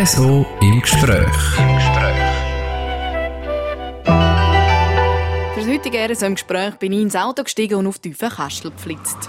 Espresso 0.00 0.46
im 0.62 0.80
Gespräch. 0.80 1.58
Im 1.58 1.74
Gespräch. 1.74 2.16
Für 5.52 5.60
das 5.60 5.68
heutige 5.68 6.10
RSO 6.10 6.24
im 6.24 6.34
Gespräch 6.36 6.74
bin 6.76 6.92
ich 6.94 7.02
ins 7.02 7.16
Auto 7.16 7.42
gestiegen 7.42 7.74
und 7.74 7.86
auf 7.86 7.98
die 7.98 8.12
Kastel 8.12 8.70
geflitzt. 8.70 9.28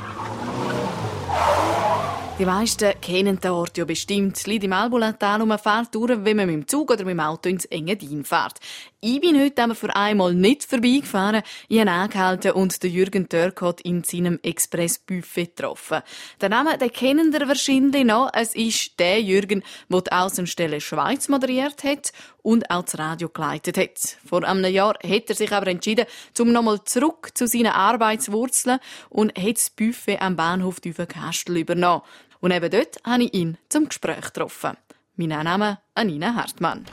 Die 2.39 2.45
meisten 2.45 2.93
kennen 3.01 3.37
den 3.41 3.51
Ort 3.51 3.77
ja 3.77 3.83
bestimmt. 3.83 4.37
Es 4.37 4.47
liegt 4.47 4.63
im 4.63 4.71
Albulatal 4.71 5.41
und 5.41 5.49
man 5.49 5.59
fährt 5.59 5.93
durch, 5.93 6.23
wenn 6.23 6.37
man 6.37 6.47
mit 6.47 6.55
dem 6.55 6.67
Zug 6.69 6.89
oder 6.89 7.03
mit 7.03 7.15
dem 7.15 7.19
Auto 7.19 7.49
ins 7.49 7.65
Engadin 7.65 8.23
fährt. 8.23 8.61
Ich 9.03 9.19
bin 9.19 9.41
heute 9.41 9.63
aber 9.63 9.73
für 9.73 9.95
einmal 9.95 10.35
nicht 10.35 10.63
vorbeigefahren. 10.63 11.41
Ich 11.67 11.79
habe 11.79 11.89
angehalten 11.89 12.51
und 12.51 12.83
den 12.83 12.91
Jürgen 12.91 13.27
Törkot 13.27 13.81
in 13.81 14.03
seinem 14.03 14.37
Express-Buffet 14.43 15.55
getroffen. 15.55 16.03
Den 16.39 16.51
Namen, 16.51 16.77
den 16.77 16.93
kennen 16.93 17.33
ihr 17.33 17.47
wahrscheinlich 17.47 18.05
noch. 18.05 18.29
Es 18.31 18.53
ist 18.53 18.99
der 18.99 19.19
Jürgen, 19.19 19.63
der 19.89 20.01
die 20.01 20.11
Außenstelle 20.11 20.79
Schweiz 20.81 21.29
moderiert 21.29 21.83
hat 21.83 22.11
und 22.43 22.69
auch 22.69 22.83
das 22.83 22.99
Radio 22.99 23.29
geleitet 23.29 23.79
hat. 23.79 24.17
Vor 24.23 24.43
einem 24.43 24.71
Jahr 24.71 24.93
hat 25.03 25.29
er 25.29 25.35
sich 25.35 25.51
aber 25.51 25.65
entschieden, 25.65 26.05
zum 26.35 26.51
nochmal 26.51 26.83
zurück 26.83 27.31
zu 27.33 27.47
seinen 27.47 27.73
Arbeitswurzeln 27.73 28.77
und 29.09 29.35
hat 29.35 29.55
das 29.55 29.71
Buffet 29.71 30.21
am 30.21 30.35
Bahnhof 30.35 30.79
Düvenkastel 30.79 31.57
übernommen. 31.57 32.03
Und 32.39 32.51
eben 32.51 32.69
dort 32.69 32.97
habe 33.03 33.23
ich 33.23 33.33
ihn 33.33 33.57
zum 33.67 33.89
Gespräch 33.89 34.25
getroffen. 34.25 34.77
Mein 35.15 35.29
Name 35.29 35.71
ist 35.71 35.77
Anina 35.95 36.35
Hartmann. 36.35 36.85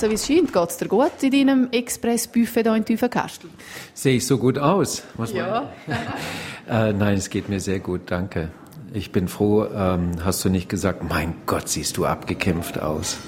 So 0.00 0.08
wie 0.08 0.14
es 0.14 0.26
scheint, 0.26 0.50
geht 0.50 0.70
es 0.70 0.78
dir 0.78 0.88
gut 0.88 1.12
in 1.20 1.30
deinem 1.30 1.68
Express-Buffet 1.72 2.62
hier 2.62 2.74
in 2.74 2.86
Tüfenkastel? 2.86 3.50
Sehe 3.92 4.16
ich 4.16 4.26
so 4.26 4.38
gut 4.38 4.56
aus? 4.56 5.02
Was 5.18 5.30
ja. 5.34 5.68
äh, 6.70 6.94
nein, 6.94 7.18
es 7.18 7.28
geht 7.28 7.50
mir 7.50 7.60
sehr 7.60 7.80
gut, 7.80 8.04
danke. 8.06 8.48
Ich 8.94 9.12
bin 9.12 9.28
froh, 9.28 9.66
ähm, 9.66 10.12
hast 10.24 10.42
du 10.42 10.48
nicht 10.48 10.70
gesagt, 10.70 11.06
mein 11.06 11.34
Gott, 11.44 11.68
siehst 11.68 11.98
du 11.98 12.06
abgekämpft 12.06 12.80
aus. 12.80 13.18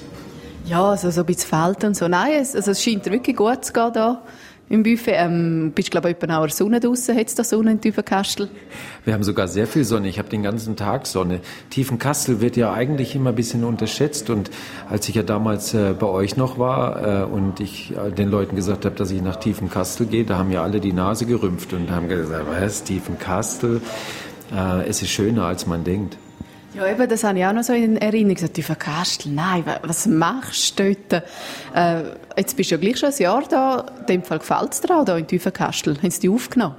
Ja, 0.65 0.83
also 0.83 1.11
so 1.11 1.19
ein 1.19 1.27
bisschen 1.27 1.47
Feld 1.47 1.83
und 1.83 1.95
so. 1.95 2.07
Nein, 2.07 2.41
es, 2.41 2.55
also 2.55 2.71
es 2.71 2.83
scheint 2.83 3.05
wirklich 3.05 3.35
gut 3.35 3.63
zu 3.63 3.71
gehen 3.71 3.91
hier 3.93 4.21
im 4.69 4.83
Buffet. 4.83 5.13
Ähm, 5.15 5.71
bist 5.73 5.91
glaube 5.91 6.09
ich 6.09 6.17
etwa 6.21 6.37
auch 6.37 6.49
Sonne 6.49 6.79
draußen? 6.79 7.15
Hat 7.15 7.27
es 7.27 7.35
da 7.35 7.43
Sonne 7.43 7.71
in 7.71 7.81
Tiefenkastel? 7.81 8.49
Wir 9.05 9.13
haben 9.13 9.23
sogar 9.23 9.47
sehr 9.47 9.67
viel 9.67 9.83
Sonne. 9.83 10.07
Ich 10.07 10.19
habe 10.19 10.29
den 10.29 10.43
ganzen 10.43 10.75
Tag 10.75 11.05
Sonne. 11.05 11.41
Tiefenkastel 11.69 12.41
wird 12.41 12.57
ja 12.57 12.73
eigentlich 12.73 13.15
immer 13.15 13.29
ein 13.29 13.35
bisschen 13.35 13.63
unterschätzt. 13.63 14.29
Und 14.29 14.49
als 14.89 15.07
ich 15.09 15.15
ja 15.15 15.23
damals 15.23 15.73
äh, 15.73 15.93
bei 15.97 16.07
euch 16.07 16.37
noch 16.37 16.57
war 16.57 17.23
äh, 17.23 17.25
und 17.25 17.59
ich 17.59 17.93
äh, 17.95 18.11
den 18.11 18.29
Leuten 18.29 18.55
gesagt 18.55 18.85
habe, 18.85 18.95
dass 18.95 19.11
ich 19.11 19.21
nach 19.21 19.35
Tiefenkastel 19.35 20.07
gehe, 20.07 20.23
da 20.23 20.37
haben 20.37 20.51
ja 20.51 20.63
alle 20.63 20.79
die 20.79 20.93
Nase 20.93 21.25
gerümpft 21.25 21.73
und 21.73 21.91
haben 21.91 22.07
gesagt, 22.07 22.45
was, 22.47 22.83
Tiefenkastel? 22.83 23.81
Äh, 24.53 24.87
es 24.87 25.01
ist 25.01 25.09
schöner, 25.09 25.45
als 25.45 25.67
man 25.67 25.83
denkt. 25.83 26.17
Ja, 26.75 26.87
eben, 26.87 27.07
das 27.07 27.23
habe 27.23 27.37
ich 27.37 27.45
auch 27.45 27.53
noch 27.53 27.63
so 27.63 27.73
in 27.73 27.97
Erinnerung. 27.97 28.33
gesagt, 28.33 28.57
die 28.57 28.63
Kastel, 28.63 29.31
nein, 29.31 29.63
was 29.83 30.07
machst 30.07 30.79
du 30.79 30.95
dort? 30.95 31.23
Äh, 31.75 32.03
jetzt 32.35 32.57
bist 32.57 32.71
du 32.71 32.75
ja 32.75 32.81
gleich 32.81 32.97
schon 32.97 33.09
ein 33.09 33.21
Jahr 33.21 33.43
da. 33.47 33.85
In 33.99 34.05
dem 34.07 34.23
Fall 34.23 34.39
gefällt 34.39 34.73
es 34.73 34.81
dir 34.81 34.97
auch 34.97 35.05
da 35.05 35.15
in 35.15 35.27
Tiefenkastel. 35.27 35.97
Haben 35.97 36.09
sie 36.09 36.21
die 36.21 36.29
aufgenommen? 36.29 36.75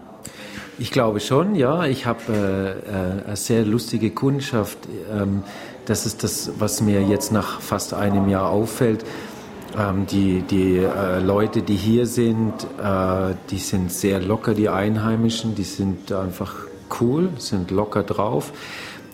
Ich 0.80 0.90
glaube 0.90 1.20
schon, 1.20 1.54
ja. 1.54 1.84
Ich 1.84 2.06
habe 2.06 2.20
äh, 2.28 2.70
äh, 2.70 3.24
eine 3.24 3.36
sehr 3.36 3.64
lustige 3.64 4.10
Kundschaft. 4.10 4.78
Ähm, 5.12 5.44
das 5.86 6.06
ist 6.06 6.24
das, 6.24 6.50
was 6.58 6.80
mir 6.80 7.00
jetzt 7.02 7.30
nach 7.30 7.60
fast 7.60 7.94
einem 7.94 8.28
Jahr 8.28 8.48
auffällt. 8.48 9.04
Ähm, 9.78 10.06
die 10.06 10.42
die 10.42 10.78
äh, 10.78 11.20
Leute, 11.20 11.62
die 11.62 11.76
hier 11.76 12.06
sind, 12.06 12.52
äh, 12.82 13.34
die 13.50 13.58
sind 13.58 13.92
sehr 13.92 14.18
locker, 14.18 14.54
die 14.54 14.68
Einheimischen. 14.68 15.54
Die 15.54 15.62
sind 15.62 16.10
einfach 16.10 16.52
cool, 17.00 17.28
sind 17.38 17.70
locker 17.70 18.02
drauf. 18.02 18.52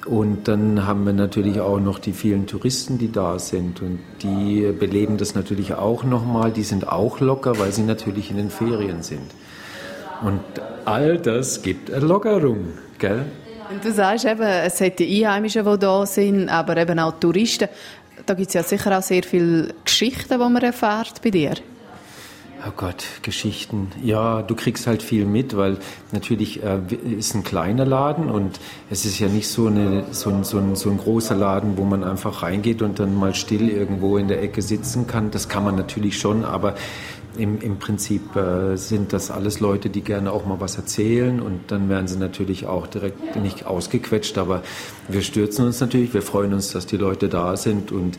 Und 0.06 0.48
dann 0.48 0.86
haben 0.86 1.04
wir 1.04 1.12
natürlich 1.12 1.60
auch 1.60 1.78
noch 1.78 1.98
die 1.98 2.12
vielen 2.12 2.46
Touristen, 2.46 2.98
die 2.98 3.12
da 3.12 3.38
sind. 3.38 3.82
Und 3.82 3.98
die 4.22 4.72
beleben 4.72 5.18
das 5.18 5.34
natürlich 5.34 5.74
auch 5.74 6.04
nochmal. 6.04 6.50
Die 6.52 6.62
sind 6.62 6.88
auch 6.88 7.20
locker, 7.20 7.58
weil 7.58 7.72
sie 7.72 7.82
natürlich 7.82 8.30
in 8.30 8.36
den 8.38 8.50
Ferien 8.50 9.02
sind. 9.02 9.30
Und 10.22 10.40
all 10.84 11.18
das 11.18 11.62
gibt 11.62 11.92
eine 11.92 12.04
Lockerung, 12.04 12.68
gell? 12.98 13.24
Und 13.70 13.84
du 13.84 13.92
sagst 13.92 14.24
eben, 14.24 14.42
es 14.42 14.80
hat 14.80 14.98
die 14.98 15.24
Einheimischen, 15.24 15.64
die 15.64 15.78
da 15.78 16.04
sind, 16.04 16.48
aber 16.48 16.76
eben 16.76 16.98
auch 16.98 17.18
Touristen. 17.20 17.68
Da 18.26 18.34
gibt 18.34 18.48
es 18.48 18.54
ja 18.54 18.62
sicher 18.62 18.98
auch 18.98 19.02
sehr 19.02 19.22
viele 19.22 19.74
Geschichten, 19.84 20.32
die 20.32 20.38
man 20.38 20.56
erfährt 20.56 21.22
bei 21.22 21.30
dir. 21.30 21.54
Oh 22.66 22.72
Gott, 22.76 23.04
Geschichten. 23.22 23.90
Ja, 24.02 24.42
du 24.42 24.54
kriegst 24.54 24.86
halt 24.86 25.02
viel 25.02 25.24
mit, 25.24 25.56
weil 25.56 25.78
natürlich 26.12 26.62
äh, 26.62 26.80
ist 27.18 27.34
ein 27.34 27.42
kleiner 27.42 27.86
Laden 27.86 28.28
und 28.28 28.60
es 28.90 29.06
ist 29.06 29.18
ja 29.18 29.28
nicht 29.28 29.48
so, 29.48 29.68
eine, 29.68 30.04
so, 30.10 30.28
ein, 30.28 30.44
so, 30.44 30.58
ein, 30.58 30.76
so 30.76 30.90
ein 30.90 30.98
großer 30.98 31.34
Laden, 31.34 31.78
wo 31.78 31.84
man 31.84 32.04
einfach 32.04 32.42
reingeht 32.42 32.82
und 32.82 32.98
dann 32.98 33.16
mal 33.16 33.34
still 33.34 33.70
irgendwo 33.70 34.18
in 34.18 34.28
der 34.28 34.42
Ecke 34.42 34.60
sitzen 34.60 35.06
kann. 35.06 35.30
Das 35.30 35.48
kann 35.48 35.64
man 35.64 35.74
natürlich 35.74 36.18
schon, 36.18 36.44
aber 36.44 36.74
im, 37.38 37.62
im 37.62 37.78
Prinzip 37.78 38.36
äh, 38.36 38.76
sind 38.76 39.14
das 39.14 39.30
alles 39.30 39.60
Leute, 39.60 39.88
die 39.88 40.02
gerne 40.02 40.30
auch 40.30 40.44
mal 40.44 40.60
was 40.60 40.76
erzählen 40.76 41.40
und 41.40 41.60
dann 41.68 41.88
werden 41.88 42.08
sie 42.08 42.18
natürlich 42.18 42.66
auch 42.66 42.86
direkt 42.86 43.36
nicht 43.36 43.64
ausgequetscht, 43.64 44.36
aber 44.36 44.62
wir 45.08 45.22
stürzen 45.22 45.64
uns 45.64 45.80
natürlich, 45.80 46.12
wir 46.12 46.22
freuen 46.22 46.52
uns, 46.52 46.72
dass 46.72 46.84
die 46.84 46.98
Leute 46.98 47.30
da 47.30 47.56
sind 47.56 47.90
und 47.90 48.18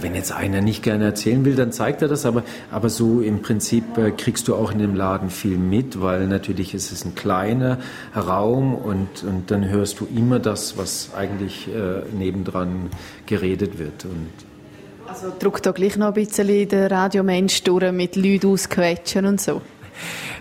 wenn 0.00 0.14
jetzt 0.14 0.32
einer 0.32 0.60
nicht 0.60 0.82
gerne 0.82 1.04
erzählen 1.04 1.44
will, 1.44 1.56
dann 1.56 1.72
zeigt 1.72 2.02
er 2.02 2.08
das, 2.08 2.24
aber, 2.24 2.44
aber 2.70 2.88
so 2.88 3.20
im 3.20 3.42
Prinzip 3.42 3.98
äh, 3.98 4.10
kriegst 4.12 4.48
du 4.48 4.54
auch 4.54 4.72
in 4.72 4.78
dem 4.78 4.94
Laden 4.94 5.30
viel 5.30 5.58
mit, 5.58 6.00
weil 6.00 6.26
natürlich 6.26 6.74
ist 6.74 6.92
es 6.92 7.04
ein 7.04 7.14
kleiner 7.14 7.78
Raum 8.14 8.74
und, 8.74 9.24
und 9.24 9.50
dann 9.50 9.68
hörst 9.68 10.00
du 10.00 10.06
immer 10.14 10.38
das, 10.38 10.76
was 10.76 11.10
eigentlich 11.16 11.68
äh, 11.68 12.02
nebendran 12.16 12.90
geredet 13.26 13.78
wird. 13.78 14.04
Und 14.04 14.28
also 15.08 15.32
drückt 15.38 15.66
da 15.66 15.72
gleich 15.72 15.96
noch 15.96 16.08
ein 16.08 16.14
bisschen 16.14 16.68
der 16.68 16.90
Radiomensch 16.90 17.62
durch 17.64 17.92
mit 17.92 18.16
Leuten 18.16 18.48
ausquetschen 18.48 19.26
und 19.26 19.40
so? 19.40 19.60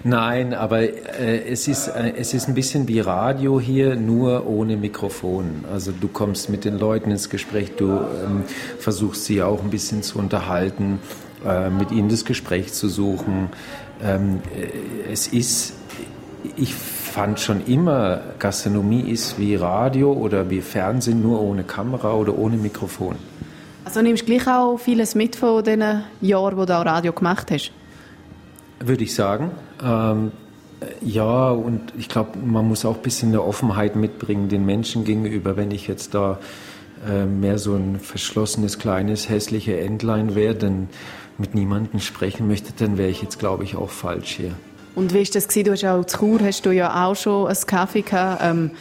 Nein, 0.03 0.53
aber 0.53 0.81
äh, 0.81 1.47
es, 1.47 1.67
ist, 1.67 1.87
äh, 1.87 2.13
es 2.17 2.33
ist 2.33 2.47
ein 2.47 2.55
bisschen 2.55 2.87
wie 2.87 2.99
Radio 2.99 3.59
hier, 3.59 3.95
nur 3.95 4.47
ohne 4.47 4.77
Mikrofon. 4.77 5.65
Also 5.71 5.91
du 5.91 6.07
kommst 6.07 6.49
mit 6.49 6.65
den 6.65 6.79
Leuten 6.79 7.11
ins 7.11 7.29
Gespräch, 7.29 7.73
du 7.77 7.89
ähm, 7.89 8.43
versuchst 8.79 9.25
sie 9.25 9.43
auch 9.43 9.61
ein 9.63 9.69
bisschen 9.69 10.01
zu 10.01 10.17
unterhalten, 10.17 10.99
äh, 11.45 11.69
mit 11.69 11.91
ihnen 11.91 12.09
das 12.09 12.25
Gespräch 12.25 12.73
zu 12.73 12.87
suchen. 12.89 13.49
Ähm, 14.03 14.41
äh, 14.55 15.11
es 15.11 15.27
ist, 15.27 15.73
ich 16.55 16.73
fand 16.73 17.39
schon 17.39 17.65
immer, 17.65 18.21
Gastronomie 18.39 19.01
ist 19.01 19.37
wie 19.37 19.55
Radio 19.55 20.13
oder 20.13 20.49
wie 20.49 20.61
Fernsehen, 20.61 21.21
nur 21.21 21.41
ohne 21.41 21.63
Kamera 21.63 22.13
oder 22.13 22.37
ohne 22.37 22.57
Mikrofon. 22.57 23.17
Also 23.83 24.01
nimmst 24.01 24.23
du 24.23 24.25
gleich 24.27 24.47
auch 24.47 24.77
vieles 24.77 25.15
mit 25.15 25.35
von 25.35 25.63
den 25.63 25.83
Jahren, 26.21 26.57
wo 26.57 26.65
du 26.65 26.77
auch 26.77 26.85
Radio 26.85 27.13
gemacht 27.13 27.51
hast? 27.51 27.71
Würde 28.83 29.03
ich 29.03 29.13
sagen. 29.13 29.51
Ähm, 29.83 30.31
ja, 31.01 31.51
und 31.51 31.93
ich 31.97 32.09
glaube, 32.09 32.39
man 32.39 32.67
muss 32.67 32.85
auch 32.85 32.95
ein 32.95 33.01
bisschen 33.01 33.29
eine 33.29 33.43
Offenheit 33.43 33.95
mitbringen 33.95 34.49
den 34.49 34.65
Menschen 34.65 35.03
gegenüber. 35.03 35.55
Wenn 35.55 35.71
ich 35.71 35.87
jetzt 35.87 36.13
da 36.13 36.39
äh, 37.07 37.25
mehr 37.25 37.57
so 37.57 37.75
ein 37.75 37.99
verschlossenes, 37.99 38.79
kleines, 38.79 39.29
hässliches 39.29 39.79
Entlein 39.79 40.35
wäre, 40.35 40.55
dann 40.55 40.89
mit 41.37 41.55
niemandem 41.55 41.99
sprechen 41.99 42.47
möchte, 42.47 42.73
dann 42.77 42.97
wäre 42.97 43.09
ich 43.09 43.21
jetzt, 43.21 43.39
glaube 43.39 43.63
ich, 43.63 43.75
auch 43.75 43.89
falsch 43.89 44.37
hier. 44.37 44.53
Und 44.95 45.13
wie 45.13 45.19
ist 45.19 45.35
das 45.35 45.47
gewesen? 45.47 45.65
Du 45.65 45.71
hast 45.71 45.85
auch 45.85 46.05
zu 46.05 46.17
Chur, 46.17 46.39
hast 46.41 46.65
du 46.65 46.71
ja 46.71 47.05
auch 47.05 47.15
schon 47.15 47.47
einen 47.47 47.65
Kaffee 47.65 48.01
gehabt. 48.01 48.41
Ähm, 48.43 48.71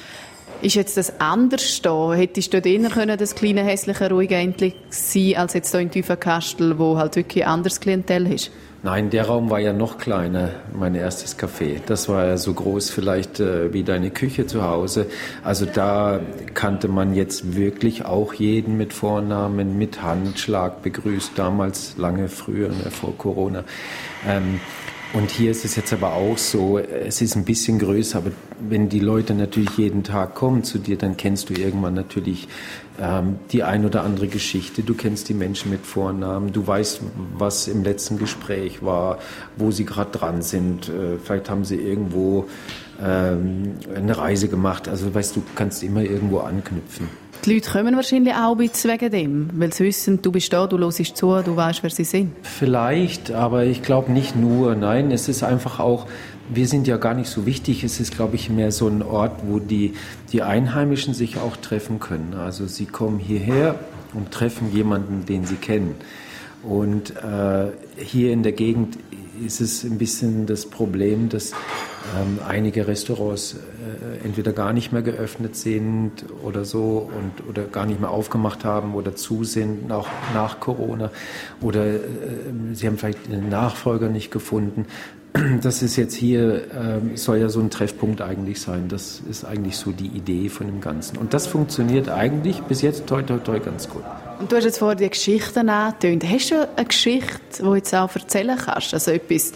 ist 0.63 0.75
jetzt 0.75 0.97
das 0.97 1.21
anders 1.21 1.83
da? 1.83 2.13
Hättest 2.13 2.53
du 2.53 2.61
dort 2.61 2.67
eher 2.67 2.89
können, 2.91 3.19
das 3.19 3.35
kleine, 3.35 3.63
hässliche, 3.65 4.11
ruhige 4.11 4.37
Entlein 4.37 4.73
sein, 4.91 5.37
als 5.37 5.55
jetzt 5.55 5.71
hier 5.71 5.81
in 5.81 5.91
Tüfenkastel, 5.91 6.79
wo 6.79 6.97
halt 6.97 7.17
wirklich 7.17 7.45
ein 7.45 7.51
anderes 7.51 7.81
Klientel 7.81 8.33
ist? 8.33 8.51
Nein, 8.83 9.11
der 9.11 9.27
Raum 9.27 9.51
war 9.51 9.59
ja 9.59 9.75
noch 9.75 9.99
kleiner, 9.99 10.53
mein 10.73 10.95
erstes 10.95 11.39
Café. 11.39 11.81
Das 11.85 12.09
war 12.09 12.25
ja 12.27 12.39
so 12.39 12.55
groß 12.55 12.89
vielleicht 12.89 13.39
äh, 13.39 13.75
wie 13.75 13.83
deine 13.83 14.11
Küche 14.11 14.47
zu 14.47 14.63
Hause. 14.63 15.07
Also 15.45 15.67
da 15.67 16.21
kannte 16.55 16.89
man 16.89 17.15
jetzt 17.15 17.55
wirklich 17.55 18.07
auch 18.07 18.33
jeden 18.33 18.79
mit 18.79 18.95
Vornamen, 18.95 19.77
mit 19.77 20.01
Handschlag 20.01 20.83
begrüßt, 20.83 21.33
damals 21.37 21.99
lange 21.99 22.29
früher, 22.29 22.69
ne, 22.69 22.91
vor 22.91 23.13
Corona. 23.19 23.65
Ähm, 24.27 24.61
und 25.13 25.31
hier 25.31 25.51
ist 25.51 25.65
es 25.65 25.77
jetzt 25.77 25.93
aber 25.93 26.15
auch 26.15 26.39
so, 26.39 26.79
es 26.79 27.21
ist 27.21 27.35
ein 27.35 27.45
bisschen 27.45 27.79
größer, 27.79 28.19
aber 28.19 28.31
wenn 28.61 28.89
die 28.89 29.01
Leute 29.01 29.35
natürlich 29.35 29.71
jeden 29.77 30.05
Tag 30.05 30.35
kommen 30.35 30.63
zu 30.63 30.79
dir, 30.79 30.97
dann 30.97 31.17
kennst 31.17 31.51
du 31.51 31.55
irgendwann 31.55 31.95
natürlich 31.95 32.49
ähm, 33.01 33.39
die 33.51 33.63
ein 33.63 33.85
oder 33.85 34.05
andere 34.05 34.29
Geschichte. 34.29 34.83
Du 34.83 34.95
kennst 34.95 35.29
die 35.29 35.35
Menschen 35.35 35.71
mit 35.71 35.85
Vornamen, 35.85 36.53
du 36.53 36.67
weißt, 36.67 37.01
was 37.37 37.67
im 37.67 37.83
letzten 37.83 38.19
Gespräch 38.19 38.85
war, 38.85 39.19
wo 39.57 39.71
sie 39.71 39.85
gerade 39.85 40.17
dran 40.17 40.43
sind. 40.43 40.89
Äh, 40.89 41.19
vielleicht 41.19 41.51
haben 41.51 41.65
sie 41.65 41.77
irgendwo 41.77 42.47
ähm, 43.03 43.75
eine 43.95 44.17
Reise 44.17 44.49
gemacht. 44.49 44.89
Also 44.89 45.13
weißt 45.13 45.35
du, 45.35 45.43
kannst 45.55 45.83
immer 45.83 46.03
irgendwo 46.03 46.39
anknüpfen. 46.39 47.09
Die 47.45 47.55
Leute 47.55 47.71
kommen 47.71 47.97
wahrscheinlich 47.97 48.35
auch 48.35 48.59
wegen 48.59 49.11
dem, 49.11 49.51
weil 49.55 49.73
sie 49.73 49.85
wissen, 49.85 50.21
du 50.21 50.31
bist 50.31 50.53
da, 50.53 50.67
du 50.67 50.79
hörst 50.79 51.17
zu, 51.17 51.41
du 51.43 51.57
weißt, 51.57 51.83
wer 51.83 51.89
sie 51.89 52.05
sind. 52.05 52.33
Vielleicht, 52.43 53.31
aber 53.31 53.65
ich 53.65 53.83
glaube 53.83 54.13
nicht 54.13 54.37
nur. 54.37 54.75
Nein, 54.75 55.11
es 55.11 55.27
ist 55.27 55.43
einfach 55.43 55.81
auch, 55.81 56.07
wir 56.53 56.67
sind 56.69 56.87
ja 56.87 56.99
gar 56.99 57.15
nicht 57.15 57.31
so 57.31 57.47
wichtig. 57.47 57.83
Es 57.83 57.99
ist, 57.99 58.15
glaube 58.15 58.37
ich, 58.37 58.51
mehr 58.51 58.73
so 58.73 58.89
ein 58.89 59.03
Ort, 59.03 59.41
wo 59.47 59.59
die, 59.59 59.95
die 60.33 60.43
Einheimischen 60.43 61.15
sich 61.15 61.39
auch 61.39 61.57
treffen 61.57 61.99
können. 61.99 62.35
Also 62.35 62.67
sie 62.67 62.85
kommen 62.85 63.19
hierher 63.19 63.77
und 64.13 64.33
treffen 64.33 64.71
jemanden, 64.71 65.25
den 65.25 65.47
sie 65.47 65.57
kennen. 65.57 65.95
Und 66.63 67.17
äh, 67.17 67.69
hier 67.97 68.33
in 68.33 68.43
der 68.43 68.53
Gegend 68.53 68.99
ist 69.45 69.61
es 69.61 69.85
ein 69.85 69.99
bisschen 69.99 70.47
das 70.47 70.67
Problem, 70.67 71.29
dass 71.29 71.53
ähm, 72.19 72.39
einige 72.47 72.87
Restaurants 72.87 73.55
äh, 73.55 74.25
entweder 74.25 74.53
gar 74.53 74.73
nicht 74.73 74.93
mehr 74.93 75.03
geöffnet 75.03 75.57
sind 75.57 76.25
oder 76.43 76.65
so 76.65 77.11
und 77.17 77.49
oder 77.49 77.65
gar 77.65 77.87
nicht 77.87 78.01
mehr 78.01 78.11
aufgemacht 78.11 78.65
haben 78.65 78.95
oder 78.95 79.15
zu 79.15 79.45
sind 79.45 79.91
auch 79.93 80.09
nach 80.35 80.61
Corona 80.61 81.11
oder 81.61 81.87
äh, 81.87 81.99
sie 82.73 82.87
haben 82.87 82.99
vielleicht 82.99 83.31
einen 83.31 83.49
Nachfolger 83.49 84.09
nicht 84.09 84.31
gefunden. 84.31 84.87
Das 85.63 85.81
ist 85.81 85.95
jetzt 85.95 86.15
hier, 86.15 86.65
äh, 86.75 87.17
soll 87.17 87.39
ja 87.39 87.49
so 87.49 87.61
ein 87.61 87.71
Treffpunkt 87.71 88.21
eigentlich 88.21 88.61
sein. 88.61 88.89
Das 88.89 89.23
ist 89.31 89.45
eigentlich 89.45 89.77
so 89.77 89.93
die 89.93 90.09
Idee 90.09 90.49
von 90.49 90.67
dem 90.67 90.81
Ganzen. 90.81 91.19
Und 91.19 91.35
das 91.35 91.47
funktioniert 91.47 92.09
eigentlich 92.09 92.61
bis 92.63 92.83
jetzt 92.83 93.07
toi 93.07 93.23
toi 93.23 93.39
toi 93.39 93.61
ganz 93.61 93.89
gut. 93.89 94.03
Und 94.41 94.51
du 94.51 94.57
hast 94.57 94.65
jetzt 94.65 94.79
vorhin 94.79 94.97
die 94.97 95.11
Geschichten 95.11 95.69
angetönt. 95.69 96.25
Hast 96.25 96.51
du 96.51 96.67
eine 96.75 96.87
Geschichte, 96.87 97.39
die 97.59 97.63
du 97.63 97.75
jetzt 97.75 97.95
auch 97.95 98.15
erzählen 98.15 98.57
kannst? 98.57 98.95
Also 98.95 99.11
etwas, 99.11 99.53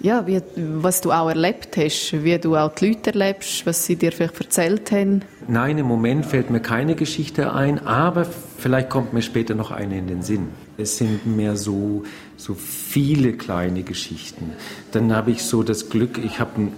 ja, 0.00 0.24
wie, 0.24 0.40
was 0.54 1.00
du 1.00 1.10
auch 1.10 1.28
erlebt 1.28 1.76
hast, 1.76 2.12
wie 2.22 2.38
du 2.38 2.54
auch 2.54 2.72
die 2.76 2.90
Leute 2.90 3.10
erlebst, 3.10 3.66
was 3.66 3.84
sie 3.84 3.96
dir 3.96 4.12
vielleicht 4.12 4.40
erzählt 4.40 4.92
haben? 4.92 5.22
Nein, 5.48 5.78
im 5.78 5.86
Moment 5.86 6.26
fällt 6.26 6.48
mir 6.48 6.60
keine 6.60 6.94
Geschichte 6.94 7.52
ein, 7.52 7.84
aber 7.86 8.24
vielleicht 8.24 8.88
kommt 8.88 9.12
mir 9.12 9.22
später 9.22 9.56
noch 9.56 9.72
eine 9.72 9.98
in 9.98 10.06
den 10.06 10.22
Sinn. 10.22 10.50
Es 10.78 10.96
sind 10.96 11.26
mehr 11.26 11.56
so, 11.56 12.04
so 12.36 12.54
viele 12.54 13.32
kleine 13.32 13.82
Geschichten. 13.82 14.52
Dann 14.92 15.12
habe 15.12 15.32
ich 15.32 15.42
so 15.42 15.64
das 15.64 15.88
Glück, 15.88 16.18
ich 16.24 16.38
habe 16.38 16.68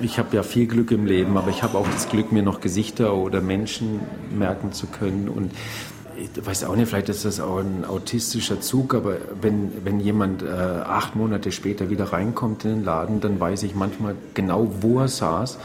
ich 0.00 0.18
habe 0.18 0.34
ja 0.34 0.42
viel 0.42 0.66
Glück 0.66 0.90
im 0.90 1.04
Leben, 1.04 1.36
aber 1.36 1.50
ich 1.50 1.62
habe 1.62 1.76
auch 1.76 1.86
das 1.86 2.08
Glück, 2.08 2.32
mir 2.32 2.42
noch 2.42 2.60
Gesichter 2.60 3.14
oder 3.14 3.42
Menschen 3.42 4.00
merken 4.36 4.72
zu 4.72 4.86
können. 4.86 5.28
Und 5.28 5.52
ich 6.22 6.46
weiß 6.46 6.64
auch 6.64 6.76
nicht, 6.76 6.88
vielleicht 6.88 7.08
ist 7.08 7.24
das 7.24 7.40
auch 7.40 7.58
ein 7.58 7.84
autistischer 7.84 8.60
Zug, 8.60 8.94
aber 8.94 9.16
wenn, 9.40 9.72
wenn 9.84 10.00
jemand 10.00 10.42
äh, 10.42 10.46
acht 10.46 11.16
Monate 11.16 11.52
später 11.52 11.90
wieder 11.90 12.12
reinkommt 12.12 12.64
in 12.64 12.70
den 12.76 12.84
Laden, 12.84 13.20
dann 13.20 13.40
weiß 13.40 13.62
ich 13.64 13.74
manchmal 13.74 14.14
genau, 14.34 14.72
wo 14.80 15.00
er 15.00 15.08
saß 15.08 15.58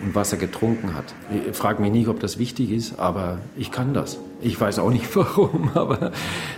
und 0.00 0.14
was 0.14 0.32
er 0.32 0.38
getrunken 0.38 0.94
hat. 0.94 1.04
Ich 1.48 1.56
frage 1.56 1.80
mich 1.80 1.92
nicht, 1.92 2.08
ob 2.08 2.20
das 2.20 2.38
wichtig 2.38 2.70
ist, 2.70 2.98
aber 2.98 3.38
ich 3.56 3.70
kann 3.70 3.94
das. 3.94 4.18
Ich 4.40 4.60
weiß 4.60 4.80
auch 4.80 4.90
nicht 4.90 5.14
warum, 5.16 5.70
aber 5.74 6.12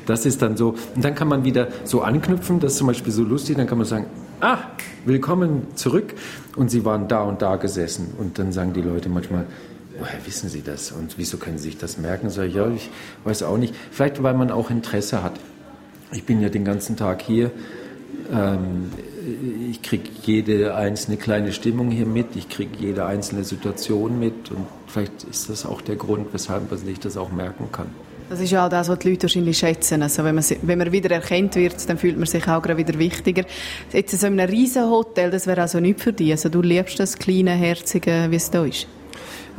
das 0.07 0.27
ist 0.27 0.43
dann 0.43 0.57
so. 0.57 0.75
Und 0.95 1.05
dann 1.05 1.15
kann 1.15 1.29
man 1.29 1.45
wieder 1.45 1.69
so 1.85 2.03
anknüpfen, 2.03 2.61
das 2.61 2.73
ist 2.73 2.79
zum 2.79 2.89
Beispiel 2.89 3.13
so 3.13 3.23
lustig, 3.23 3.57
dann 3.57 3.67
kann 3.67 3.79
man 3.79 3.87
sagen, 3.87 4.07
ah, 4.41 4.59
willkommen 5.05 5.69
zurück 5.75 6.15
und 6.57 6.71
Sie 6.71 6.85
waren 6.85 7.09
da 7.09 7.23
und 7.23 7.43
da 7.43 7.57
gesessen. 7.57 8.15
Und 8.19 8.39
dann 8.39 8.53
sagen 8.53 8.73
die 8.73 8.83
Leute 8.83 9.09
manchmal, 9.09 9.47
woher 9.99 10.27
wissen 10.27 10.49
Sie 10.49 10.63
das 10.63 10.93
und 10.93 11.19
wieso 11.19 11.37
können 11.39 11.59
Sie 11.59 11.71
sich 11.71 11.79
das 11.79 11.99
merken? 11.99 12.31
Sag 12.31 12.49
ich, 12.49 12.55
ja, 12.55 12.69
ich 12.69 12.91
weiß 13.25 13.43
auch 13.45 13.59
nicht. 13.59 13.75
Vielleicht, 13.91 14.23
weil 14.23 14.35
man 14.35 14.51
auch 14.51 14.71
Interesse 14.71 15.23
hat. 15.23 15.35
Ich 16.13 16.25
bin 16.25 16.41
ja 16.41 16.49
den 16.49 16.65
ganzen 16.65 16.97
Tag 16.97 17.23
hier. 17.23 17.51
Ähm, 18.33 18.91
ich 19.71 19.83
kriege 19.83 20.09
jede 20.23 20.75
einzelne 20.75 21.17
kleine 21.17 21.53
Stimmung 21.53 21.91
hier 21.91 22.07
mit, 22.07 22.37
ich 22.37 22.49
kriege 22.49 22.71
jede 22.79 23.07
einzelne 23.07 23.45
Situation 23.45 24.19
mit 24.19 24.51
und 24.51 24.67
vielleicht 24.87 25.25
ist 25.25 25.49
das 25.49 25.67
auch 25.67 25.81
der 25.81 25.97
Grund, 25.97 26.29
weshalb 26.33 26.71
man 26.71 26.79
sich 26.79 27.01
das 27.01 27.17
auch 27.17 27.33
merken 27.33 27.71
kann. 27.73 27.87
Das 28.29 28.41
ist 28.41 28.51
ja 28.51 28.65
auch 28.65 28.71
das, 28.71 28.89
was 28.89 28.99
die 29.01 29.11
Leute 29.11 29.25
wahrscheinlich 29.25 29.59
schätzen. 29.59 30.03
Also 30.03 30.25
wenn, 30.25 30.35
man, 30.35 30.45
wenn 30.63 30.79
man 30.79 30.93
wieder 30.93 31.11
erkannt 31.11 31.57
wird, 31.57 31.89
dann 31.89 31.99
fühlt 31.99 32.17
man 32.17 32.27
sich 32.27 32.47
auch 32.49 32.65
wieder 32.65 32.99
wichtiger. 32.99 33.45
Jetzt 33.93 34.19
so 34.19 34.27
in 34.27 34.41
einem 34.41 34.51
riesen 34.51 34.89
Hotel, 34.89 35.31
das 35.31 35.47
wäre 35.47 35.61
also 35.61 35.79
nicht 35.79 36.01
für 36.01 36.13
dich. 36.13 36.31
Also 36.31 36.49
du 36.49 36.63
liebst 36.63 36.99
das 36.99 37.19
kleine, 37.19 37.53
herzige, 37.53 38.27
wie 38.31 38.37
es 38.37 38.51
da 38.51 38.65
ist. 38.65 38.87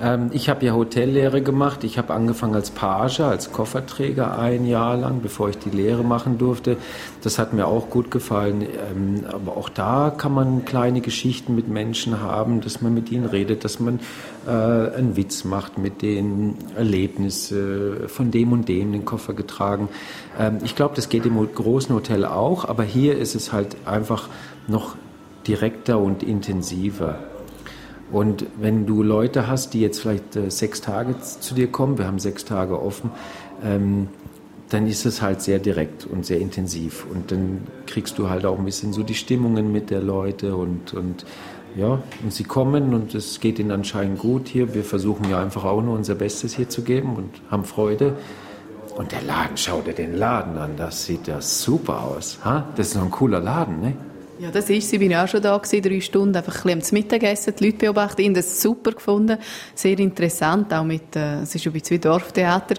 Ähm, 0.02 0.30
ich 0.34 0.50
habe 0.50 0.66
ja 0.66 0.74
Hotellehre 0.74 1.42
gemacht. 1.42 1.84
Ich 1.84 1.98
habe 1.98 2.14
angefangen 2.14 2.56
als 2.56 2.72
Page, 2.72 3.22
als 3.22 3.52
Kofferträger 3.52 4.38
ein 4.38 4.66
Jahr 4.66 4.98
lang, 4.98 5.22
bevor 5.22 5.50
ich 5.50 5.58
die 5.58 5.70
Lehre 5.70 6.04
machen 6.04 6.38
durfte. 6.38 6.78
Das 7.22 7.40
hat 7.40 7.54
mir 7.54 7.68
auch 7.68 7.90
gut 7.90 8.12
gefallen. 8.12 8.62
Ähm, 8.62 9.24
aber 9.32 9.58
auch 9.58 9.70
da 9.70 10.14
kann 10.16 10.34
man 10.34 10.66
kleine 10.66 11.02
Geschichten 11.02 11.56
mit 11.56 11.68
Menschen 11.68 12.22
haben, 12.22 12.62
dass 12.62 12.82
man 12.82 12.94
mit 12.94 13.12
ihnen 13.12 13.26
redet, 13.26 13.64
dass 13.64 13.80
man 13.80 14.00
äh, 14.48 14.50
einen 14.50 15.16
Witz 15.16 15.44
macht 15.44 15.78
mit 15.78 16.02
den 16.02 16.56
Erlebnissen 16.76 18.08
von 18.08 18.32
dem 18.32 18.52
und 18.52 18.68
dem 18.68 18.92
den 18.92 19.06
Koffer 19.06 19.34
getragen. 19.34 19.90
Ähm, 20.40 20.58
ich 20.64 20.76
glaube, 20.76 20.96
das 20.96 21.10
geht 21.10 21.26
im 21.26 21.36
großen 21.36 21.94
Hotel 21.96 22.26
auch, 22.26 22.66
aber 22.66 22.84
hier 22.84 23.18
ist 23.18 23.36
es 23.36 23.54
halt 23.54 23.78
einfach 23.86 24.30
noch 24.68 24.96
direkter 25.48 26.00
und 26.00 26.24
intensiver. 26.24 27.20
Und 28.12 28.46
wenn 28.60 28.86
du 28.86 29.04
Leute 29.04 29.48
hast, 29.48 29.74
die 29.74 29.82
jetzt 29.82 30.00
vielleicht 30.00 30.36
äh, 30.36 30.52
sechs 30.52 30.82
Tage 30.82 31.16
zu 31.20 31.56
dir 31.56 31.68
kommen, 31.68 31.98
wir 31.98 32.06
haben 32.06 32.20
sechs 32.20 32.46
Tage 32.46 32.82
offen, 32.82 33.10
ähm, 33.64 34.08
dann 34.70 34.88
ist 34.88 35.06
es 35.06 35.22
halt 35.22 35.42
sehr 35.42 35.60
direkt 35.60 36.06
und 36.06 36.26
sehr 36.26 36.40
intensiv. 36.40 37.06
Und 37.12 37.32
dann 37.32 37.62
kriegst 37.86 38.18
du 38.18 38.30
halt 38.30 38.46
auch 38.46 38.58
ein 38.58 38.66
bisschen 38.66 38.94
so 38.94 39.04
die 39.04 39.14
Stimmungen 39.14 39.72
mit 39.72 39.90
der 39.90 40.02
Leute 40.02 40.56
und, 40.56 40.94
und 40.94 41.26
ja, 41.76 42.00
und 42.24 42.34
sie 42.34 42.44
kommen 42.44 42.94
und 42.94 43.14
es 43.16 43.40
geht 43.40 43.60
ihnen 43.60 43.72
anscheinend 43.72 44.20
gut 44.20 44.48
hier. 44.48 44.74
Wir 44.74 44.84
versuchen 44.84 45.30
ja 45.30 45.42
einfach 45.42 45.66
auch 45.66 45.82
nur 45.82 45.96
unser 45.96 46.16
Bestes 46.16 46.56
hier 46.56 46.70
zu 46.70 46.84
geben 46.84 47.16
und 47.16 47.30
haben 47.52 47.66
Freude. 47.66 48.14
Und 48.96 49.12
der 49.12 49.22
Laden, 49.24 49.58
schau 49.58 49.82
dir 49.82 49.94
den 49.94 50.16
Laden 50.16 50.58
an, 50.58 50.78
das 50.78 51.06
sieht 51.06 51.28
ja 51.28 51.42
super 51.42 52.02
aus. 52.02 52.40
Ha? 52.46 52.70
Das 52.78 52.88
ist 52.88 52.96
noch 52.96 53.04
ein 53.04 53.12
cooler 53.12 53.42
Laden, 53.42 53.82
ne? 53.82 53.94
Ja, 54.40 54.52
das 54.52 54.70
ist 54.70 54.90
sie. 54.90 54.98
Ich 54.98 55.10
war 55.10 55.24
auch 55.24 55.28
schon 55.28 55.42
da 55.42 55.58
gewesen, 55.58 55.82
drei 55.82 56.02
Stunden, 56.02 56.36
einfach 56.36 56.66
ein 56.66 56.80
bisschen 56.80 56.98
am 56.98 57.04
Mittagessen, 57.04 57.54
die 57.58 57.66
Leute 57.66 57.78
beobachten. 57.78 58.22
Ich 58.22 58.28
habe 58.28 58.36
das 58.36 58.62
super 58.62 58.92
gefunden, 58.92 59.38
sehr 59.74 59.98
interessant, 60.00 60.74
auch 60.74 60.84
mit, 60.84 61.16
äh, 61.16 61.42
es 61.42 61.56
war 61.56 61.62
ein 61.66 61.72
bisschen 61.72 61.92
wie 61.92 62.00
Dorftheater. 62.00 62.76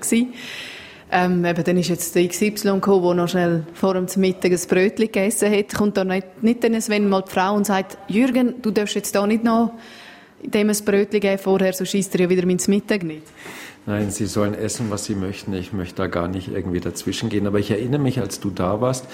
Ähm, 1.11 1.45
eben, 1.45 1.65
dann 1.65 1.77
ist 1.79 1.89
jetzt 1.89 2.15
der 2.17 2.27
XY 2.27 2.51
gekommen, 2.75 3.05
der 3.05 3.15
noch 3.15 3.29
schnell 3.29 3.65
vor 3.75 3.95
dem 3.95 4.07
Mittag 4.17 4.51
ein 4.51 4.61
Brötchen 4.69 5.07
gegessen 5.07 5.53
hat. 5.53 5.73
Kommt 5.73 5.97
da 5.97 6.05
nicht, 6.05 6.43
nicht 6.43 6.65
dann, 6.65 6.73
wenn 6.89 7.09
mal 7.09 7.23
die 7.23 7.31
Frau 7.31 7.55
und 7.55 7.65
sagt, 7.65 7.97
Jürgen, 8.09 8.57
du 8.61 8.73
darfst 8.73 8.97
jetzt 8.97 9.15
da 9.15 9.27
nicht 9.27 9.45
noch 9.45 9.73
dem 10.43 10.69
ein 10.69 10.77
Brötchen 10.85 11.21
geben 11.21 11.39
vorher, 11.39 11.73
so 11.73 11.85
schießt 11.85 12.15
er 12.17 12.23
ja 12.23 12.29
wieder 12.29 12.43
ins 12.43 12.69
Mittag 12.69 13.05
nicht. 13.05 13.23
Nein, 13.87 14.11
sie 14.11 14.27
sollen 14.27 14.55
essen, 14.55 14.91
was 14.91 15.05
sie 15.05 15.15
möchten. 15.15 15.55
Ich 15.55 15.73
möchte 15.73 15.95
da 15.95 16.09
gar 16.09 16.27
nicht 16.27 16.49
irgendwie 16.49 16.81
dazwischen 16.81 17.29
gehen. 17.29 17.47
Aber 17.47 17.61
ich 17.61 17.71
erinnere 17.71 18.01
mich, 18.01 18.19
als 18.19 18.41
du 18.41 18.51
da 18.51 18.81
warst, 18.81 19.07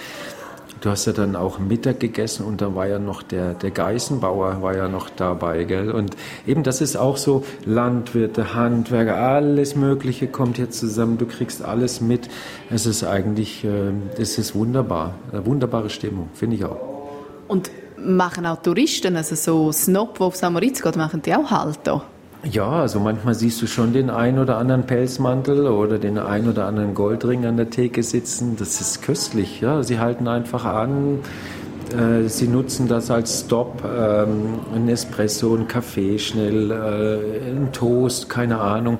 Du 0.80 0.90
hast 0.90 1.06
ja 1.06 1.12
dann 1.12 1.36
auch 1.36 1.58
Mittag 1.58 2.00
gegessen 2.00 2.44
und 2.44 2.60
da 2.60 2.74
war 2.74 2.88
ja 2.88 2.98
noch 2.98 3.22
der, 3.22 3.54
der 3.54 3.70
Geißenbauer 3.70 4.62
war 4.62 4.76
ja 4.76 4.88
noch 4.88 5.10
dabei, 5.10 5.64
gell? 5.64 5.92
Und 5.92 6.16
eben 6.46 6.64
das 6.64 6.80
ist 6.80 6.96
auch 6.96 7.16
so, 7.16 7.44
Landwirte, 7.64 8.54
Handwerker, 8.54 9.16
alles 9.16 9.76
Mögliche 9.76 10.26
kommt 10.26 10.58
jetzt 10.58 10.78
zusammen, 10.78 11.18
du 11.18 11.26
kriegst 11.26 11.64
alles 11.64 12.00
mit. 12.00 12.28
Es 12.68 12.86
ist 12.86 13.04
eigentlich, 13.04 13.64
äh, 13.64 13.92
es 14.18 14.38
ist 14.38 14.54
wunderbar, 14.54 15.14
eine 15.30 15.46
wunderbare 15.46 15.88
Stimmung, 15.88 16.30
finde 16.34 16.56
ich 16.56 16.64
auch. 16.64 16.78
Und 17.46 17.70
machen 17.96 18.46
auch 18.46 18.60
Touristen, 18.60 19.16
also 19.16 19.36
so 19.36 19.72
Snob, 19.72 20.18
die 20.18 20.24
auf 20.24 20.36
Samaritz 20.36 20.82
geht, 20.82 20.96
machen 20.96 21.22
die 21.22 21.34
auch 21.34 21.50
Halt 21.50 21.78
da? 21.84 22.02
Ja, 22.44 22.68
also 22.68 22.98
manchmal 22.98 23.34
siehst 23.34 23.62
du 23.62 23.68
schon 23.68 23.92
den 23.92 24.10
ein 24.10 24.38
oder 24.40 24.58
anderen 24.58 24.84
Pelzmantel 24.84 25.68
oder 25.68 25.98
den 25.98 26.18
ein 26.18 26.48
oder 26.48 26.66
anderen 26.66 26.92
Goldring 26.92 27.46
an 27.46 27.56
der 27.56 27.70
Theke 27.70 28.02
sitzen. 28.02 28.56
Das 28.58 28.80
ist 28.80 29.00
köstlich. 29.02 29.60
Ja, 29.60 29.84
sie 29.84 30.00
halten 30.00 30.26
einfach 30.26 30.64
an. 30.64 31.20
Äh, 31.92 32.28
sie 32.28 32.48
nutzen 32.48 32.88
das 32.88 33.12
als 33.12 33.40
Stop, 33.40 33.84
ähm, 33.84 34.58
ein 34.74 34.88
Espresso, 34.88 35.54
ein 35.54 35.68
Kaffee 35.68 36.18
schnell, 36.18 36.70
äh, 36.70 37.50
ein 37.50 37.70
Toast, 37.72 38.28
keine 38.28 38.58
Ahnung. 38.60 38.98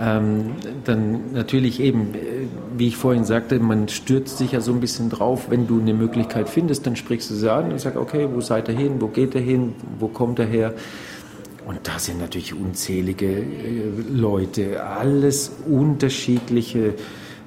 Ähm, 0.00 0.52
dann 0.84 1.32
natürlich 1.34 1.80
eben, 1.80 2.14
äh, 2.14 2.46
wie 2.76 2.88
ich 2.88 2.96
vorhin 2.96 3.24
sagte, 3.24 3.58
man 3.58 3.88
stürzt 3.88 4.38
sich 4.38 4.52
ja 4.52 4.60
so 4.60 4.72
ein 4.72 4.80
bisschen 4.80 5.10
drauf. 5.10 5.48
Wenn 5.50 5.66
du 5.66 5.80
eine 5.80 5.92
Möglichkeit 5.92 6.48
findest, 6.48 6.86
dann 6.86 6.96
sprichst 6.96 7.30
du 7.30 7.34
sie 7.34 7.52
an 7.52 7.72
und 7.72 7.80
sagst, 7.80 7.98
okay, 7.98 8.28
wo 8.32 8.40
seid 8.40 8.68
ihr 8.68 8.74
hin, 8.74 8.94
wo 9.00 9.08
geht 9.08 9.34
ihr 9.34 9.40
hin, 9.40 9.74
wo 9.98 10.08
kommt 10.08 10.38
ihr 10.38 10.46
her? 10.46 10.74
Und 11.68 11.86
da 11.86 11.98
sind 11.98 12.18
natürlich 12.18 12.54
unzählige 12.54 13.26
äh, 13.26 13.44
Leute, 14.10 14.82
alles 14.82 15.52
unterschiedliche 15.68 16.94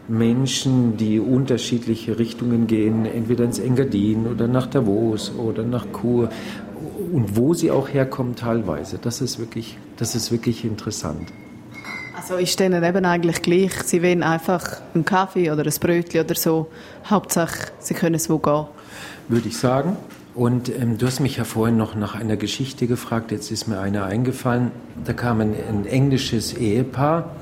Menschen, 0.08 0.96
die 0.96 1.20
unterschiedliche 1.20 2.20
Richtungen 2.20 2.68
gehen, 2.68 3.08
entweder 3.08 3.46
ins 3.46 3.58
Engadin 3.58 4.28
oder 4.28 4.48
nach 4.48 4.68
Davos 4.68 5.32
oder 5.36 5.64
nach 5.64 5.88
Chur 5.92 6.30
und 7.12 7.36
wo 7.36 7.56
sie 7.56 7.72
auch 7.72 7.90
herkommen 7.90 8.36
teilweise. 8.36 9.00
Das 9.02 9.22
ist 9.22 9.40
wirklich, 9.40 9.80
das 9.98 10.14
ist 10.14 10.32
wirklich 10.32 10.66
interessant. 10.66 11.34
Also 12.16 12.36
ist 12.36 12.60
denen 12.60 12.84
eben 12.84 13.06
eigentlich 13.06 13.42
gleich, 13.42 13.74
sie 13.86 14.04
wollen 14.04 14.22
einfach 14.22 14.82
einen 14.94 15.04
Kaffee 15.04 15.50
oder 15.50 15.66
ein 15.66 15.74
Brötchen 15.80 16.24
oder 16.24 16.36
so, 16.36 16.68
Hauptsache 17.10 17.72
sie 17.80 17.96
können 17.96 18.14
es 18.14 18.30
wo 18.30 18.38
gehen. 18.38 18.68
Würde 19.30 19.48
ich 19.48 19.58
sagen. 19.58 19.98
Und 20.34 20.70
ähm, 20.70 20.98
du 20.98 21.08
hast 21.08 21.20
mich 21.20 21.38
ja 21.38 21.44
vorhin 21.44 21.78
noch 21.78 21.96
nach 21.96 22.16
einer 22.16 22.38
Geschichte 22.38 22.88
gefragt, 22.88 23.32
jetzt 23.32 23.52
ist 23.52 23.68
mir 23.68 23.80
eine 23.80 24.04
eingefallen. 24.04 24.72
Da 25.04 25.14
kam 25.14 25.42
ein, 25.42 25.54
ein 25.68 25.86
englisches 25.86 26.54
Ehepaar 26.54 27.36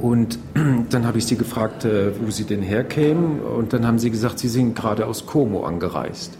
und 0.00 0.38
dann 0.90 1.06
habe 1.06 1.18
ich 1.18 1.26
sie 1.26 1.36
gefragt, 1.36 1.84
äh, 1.84 2.12
wo 2.20 2.30
sie 2.30 2.44
denn 2.44 2.62
herkämen. 2.62 3.40
Und 3.40 3.72
dann 3.72 3.86
haben 3.86 3.98
sie 3.98 4.10
gesagt, 4.10 4.38
sie 4.38 4.48
sind 4.48 4.76
gerade 4.76 5.06
aus 5.06 5.26
Como 5.26 5.64
angereist. 5.64 6.38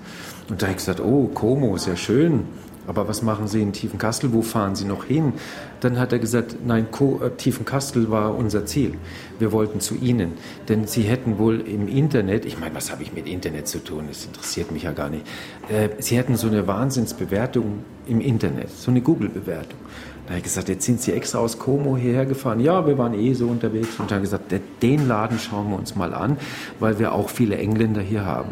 Und 0.48 0.62
da 0.62 0.66
habe 0.66 0.72
ich 0.72 0.78
gesagt, 0.78 1.00
oh, 1.00 1.30
Como 1.34 1.76
ja 1.76 1.96
schön. 1.96 2.44
Aber 2.86 3.08
was 3.08 3.22
machen 3.22 3.46
Sie 3.46 3.62
in 3.62 3.72
Tiefenkastel? 3.72 4.32
Wo 4.32 4.42
fahren 4.42 4.74
Sie 4.74 4.84
noch 4.84 5.04
hin? 5.04 5.34
Dann 5.80 5.98
hat 5.98 6.12
er 6.12 6.18
gesagt, 6.18 6.56
nein, 6.64 6.86
äh, 6.90 7.30
Tiefenkastel 7.30 8.10
war 8.10 8.36
unser 8.36 8.66
Ziel. 8.66 8.94
Wir 9.38 9.52
wollten 9.52 9.80
zu 9.80 9.94
Ihnen. 9.94 10.32
Denn 10.68 10.86
Sie 10.86 11.02
hätten 11.02 11.38
wohl 11.38 11.60
im 11.60 11.88
Internet, 11.88 12.44
ich 12.44 12.58
meine, 12.58 12.74
was 12.74 12.90
habe 12.90 13.02
ich 13.02 13.12
mit 13.12 13.26
Internet 13.26 13.68
zu 13.68 13.78
tun? 13.78 14.04
Das 14.08 14.24
interessiert 14.24 14.72
mich 14.72 14.82
ja 14.82 14.92
gar 14.92 15.10
nicht. 15.10 15.26
Äh, 15.68 15.90
Sie 15.98 16.16
hätten 16.16 16.36
so 16.36 16.48
eine 16.48 16.66
Wahnsinnsbewertung 16.66 17.84
im 18.06 18.20
Internet, 18.20 18.70
so 18.70 18.90
eine 18.90 19.00
Google-Bewertung. 19.00 19.78
Da 20.26 20.30
habe 20.30 20.38
ich 20.38 20.44
gesagt, 20.44 20.68
jetzt 20.68 20.84
sind 20.84 21.00
Sie 21.00 21.12
extra 21.12 21.38
aus 21.38 21.58
Como 21.58 21.96
hierher 21.96 22.26
gefahren. 22.26 22.60
Ja, 22.60 22.86
wir 22.86 22.96
waren 22.98 23.14
eh 23.14 23.34
so 23.34 23.48
unterwegs. 23.48 23.98
Und 23.98 24.10
da 24.10 24.16
habe 24.16 24.24
ich 24.24 24.30
gesagt, 24.30 24.52
den 24.82 25.08
Laden 25.08 25.38
schauen 25.38 25.70
wir 25.70 25.78
uns 25.78 25.96
mal 25.96 26.14
an, 26.14 26.36
weil 26.78 26.98
wir 26.98 27.12
auch 27.12 27.28
viele 27.28 27.56
Engländer 27.56 28.00
hier 28.00 28.24
haben. 28.24 28.50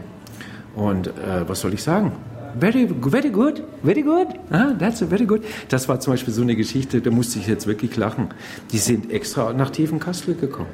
Und 0.75 1.09
äh, 1.09 1.49
was 1.49 1.61
soll 1.61 1.75
ich 1.75 1.83
sagen? 1.83 2.13
Very, 2.59 2.87
very 2.87 3.31
good, 3.31 3.63
very 3.83 4.03
good. 4.03 4.29
Ah, 4.51 4.73
that's 4.79 5.01
very 5.01 5.27
good. 5.27 5.43
Das 5.69 5.89
war 5.89 6.01
zum 6.01 6.13
Beispiel 6.13 6.33
so 6.35 6.43
eine 6.43 6.57
Geschichte, 6.57 7.01
da 7.01 7.11
musste 7.11 7.39
ich 7.39 7.47
jetzt 7.47 7.67
wirklich 7.67 7.97
lachen. 7.97 8.29
Die 8.73 8.79
sind 8.79 9.11
extra 9.11 9.53
nach 9.53 9.71
Tiefenkastel 9.71 10.35
gekommen. 10.35 10.71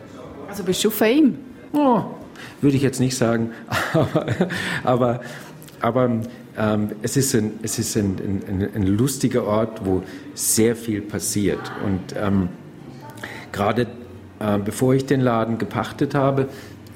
Also 0.48 0.62
bist 0.62 0.82
du 0.84 0.90
Fame? 0.90 1.38
Oh, 1.72 2.04
würde 2.60 2.76
ich 2.76 2.82
jetzt 2.82 3.00
nicht 3.00 3.16
sagen, 3.16 3.50
aber, 3.92 4.26
aber, 4.84 5.20
aber 5.80 6.10
ähm, 6.56 6.90
es 7.02 7.16
ist, 7.16 7.34
ein, 7.34 7.52
es 7.62 7.78
ist 7.78 7.96
ein, 7.96 8.16
ein, 8.48 8.68
ein, 8.74 8.86
lustiger 8.86 9.44
Ort, 9.44 9.84
wo 9.84 10.02
sehr 10.34 10.76
viel 10.76 11.02
passiert. 11.02 11.60
Und 11.84 12.14
ähm, 12.18 12.48
gerade 13.52 13.86
äh, 14.38 14.58
bevor 14.58 14.94
ich 14.94 15.06
den 15.06 15.20
Laden 15.20 15.58
gepachtet 15.58 16.14
habe, 16.14 16.48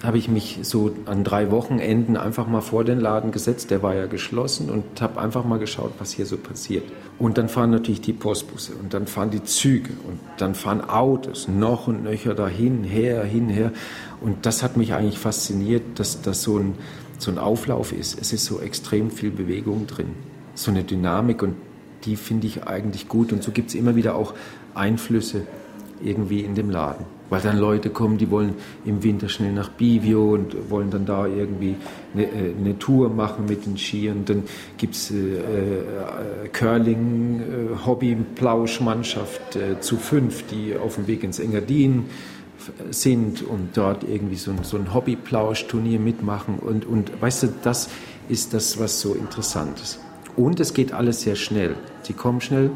habe 0.02 0.16
ich 0.16 0.28
mich 0.28 0.60
so 0.62 0.92
an 1.04 1.24
drei 1.24 1.50
Wochenenden 1.50 2.16
einfach 2.16 2.46
mal 2.46 2.62
vor 2.62 2.84
den 2.84 3.00
Laden 3.00 3.32
gesetzt, 3.32 3.70
der 3.70 3.82
war 3.82 3.94
ja 3.94 4.06
geschlossen 4.06 4.70
und 4.70 5.00
habe 5.02 5.20
einfach 5.20 5.44
mal 5.44 5.58
geschaut, 5.58 5.92
was 5.98 6.12
hier 6.12 6.24
so 6.24 6.38
passiert. 6.38 6.84
Und 7.18 7.36
dann 7.36 7.50
fahren 7.50 7.70
natürlich 7.70 8.00
die 8.00 8.14
Postbusse 8.14 8.72
und 8.80 8.94
dann 8.94 9.06
fahren 9.06 9.30
die 9.30 9.44
Züge 9.44 9.90
und 10.08 10.18
dann 10.38 10.54
fahren 10.54 10.80
Autos 10.80 11.48
noch 11.48 11.86
und 11.86 12.02
nöcher 12.02 12.34
dahin, 12.34 12.82
her, 12.82 13.24
hin, 13.24 13.50
her. 13.50 13.72
Und 14.22 14.46
das 14.46 14.62
hat 14.62 14.78
mich 14.78 14.94
eigentlich 14.94 15.18
fasziniert, 15.18 15.82
dass 15.98 16.22
das 16.22 16.42
so 16.42 16.58
ein, 16.58 16.74
so 17.18 17.30
ein 17.30 17.38
Auflauf 17.38 17.92
ist. 17.92 18.18
Es 18.18 18.32
ist 18.32 18.46
so 18.46 18.58
extrem 18.60 19.10
viel 19.10 19.30
Bewegung 19.30 19.86
drin, 19.86 20.14
so 20.54 20.70
eine 20.70 20.82
Dynamik 20.82 21.42
und 21.42 21.56
die 22.06 22.16
finde 22.16 22.46
ich 22.46 22.64
eigentlich 22.64 23.06
gut. 23.06 23.34
Und 23.34 23.42
so 23.42 23.52
gibt 23.52 23.68
es 23.68 23.74
immer 23.74 23.96
wieder 23.96 24.14
auch 24.14 24.32
Einflüsse 24.74 25.42
irgendwie 26.02 26.40
in 26.40 26.54
dem 26.54 26.70
Laden 26.70 27.19
weil 27.30 27.40
dann 27.40 27.56
Leute 27.58 27.88
kommen, 27.90 28.18
die 28.18 28.30
wollen 28.30 28.54
im 28.84 29.02
Winter 29.02 29.28
schnell 29.28 29.52
nach 29.52 29.70
Bivio 29.70 30.34
und 30.34 30.68
wollen 30.68 30.90
dann 30.90 31.06
da 31.06 31.26
irgendwie 31.26 31.76
eine, 32.12 32.24
äh, 32.24 32.54
eine 32.58 32.78
Tour 32.78 33.08
machen 33.08 33.46
mit 33.48 33.64
den 33.64 33.78
Skiern. 33.78 34.24
Dann 34.26 34.42
gibt 34.76 34.96
es 34.96 35.10
äh, 35.10 35.14
äh, 35.14 36.48
Curling, 36.52 37.40
äh, 37.40 37.74
äh, 39.56 39.80
zu 39.80 39.96
fünf, 39.96 40.44
die 40.48 40.76
auf 40.76 40.96
dem 40.96 41.06
Weg 41.06 41.22
ins 41.22 41.38
Engadin 41.38 42.06
sind 42.90 43.42
und 43.42 43.70
dort 43.74 44.04
irgendwie 44.04 44.36
so, 44.36 44.52
so 44.62 44.76
ein 44.76 44.92
Hobby-Plausch-Turnier 44.92 45.98
mitmachen. 45.98 46.58
Und, 46.58 46.84
und 46.84 47.10
weißt 47.22 47.44
du, 47.44 47.48
das 47.62 47.88
ist 48.28 48.52
das, 48.52 48.78
was 48.78 49.00
so 49.00 49.14
interessant 49.14 49.80
ist. 49.80 49.98
Und 50.36 50.60
es 50.60 50.74
geht 50.74 50.92
alles 50.92 51.22
sehr 51.22 51.36
schnell. 51.36 51.76
Sie 52.02 52.12
kommen 52.12 52.40
schnell, 52.40 52.70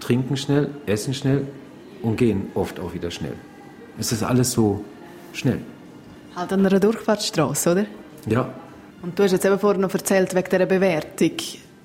trinken 0.00 0.36
schnell, 0.36 0.70
essen 0.86 1.12
schnell 1.12 1.46
und 2.02 2.16
gehen 2.16 2.48
oft 2.54 2.80
auch 2.80 2.94
wieder 2.94 3.10
schnell. 3.10 3.34
Es 3.98 4.12
ist 4.12 4.22
alles 4.22 4.52
so 4.52 4.84
schnell. 5.32 5.60
Halt 6.36 6.52
an 6.52 6.64
einer 6.64 6.80
Durchfahrtsstraße, 6.80 7.72
oder? 7.72 7.86
Ja. 8.26 8.52
Und 9.02 9.18
du 9.18 9.22
hast 9.22 9.32
jetzt 9.32 9.44
eben 9.44 9.58
vorhin 9.58 9.80
noch 9.80 9.92
erzählt 9.92 10.34
wegen 10.34 10.48
dieser 10.50 10.66
Bewertung, 10.66 11.32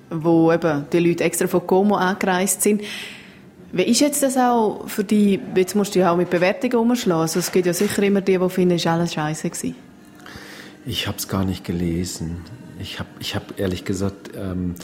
wo 0.10 0.52
eben 0.52 0.86
die 0.92 1.00
Leute 1.00 1.24
extra 1.24 1.48
von 1.48 1.66
Como 1.66 1.96
angereist 1.96 2.62
sind. 2.62 2.82
Wie 3.72 3.84
ist 3.84 4.02
jetzt 4.02 4.22
das 4.22 4.38
auch 4.38 4.88
für 4.88 5.04
dich, 5.04 5.40
jetzt 5.56 5.76
musst 5.76 5.96
du 5.96 6.00
ja 6.00 6.12
auch 6.12 6.18
mit 6.18 6.30
Bewertungen 6.30 6.76
umschlagen, 6.76 7.22
also 7.22 7.40
es 7.40 7.52
gibt 7.52 7.66
ja 7.66 7.74
sicher 7.74 8.04
immer 8.04 8.22
die, 8.22 8.38
die 8.38 8.50
finden, 8.50 8.76
es 8.76 8.86
war 8.86 8.94
alles 8.94 9.14
scheiße 9.14 9.50
gewesen. 9.50 9.76
Ich 10.86 11.08
habe 11.08 11.18
es 11.18 11.28
gar 11.28 11.44
nicht 11.46 11.64
gelesen. 11.64 12.42
Ich 12.80 13.00
habe 13.00 13.10
ich 13.20 13.36
hab 13.36 13.60
ehrlich 13.60 13.86
gesagt 13.86 14.32
ähm, 14.36 14.76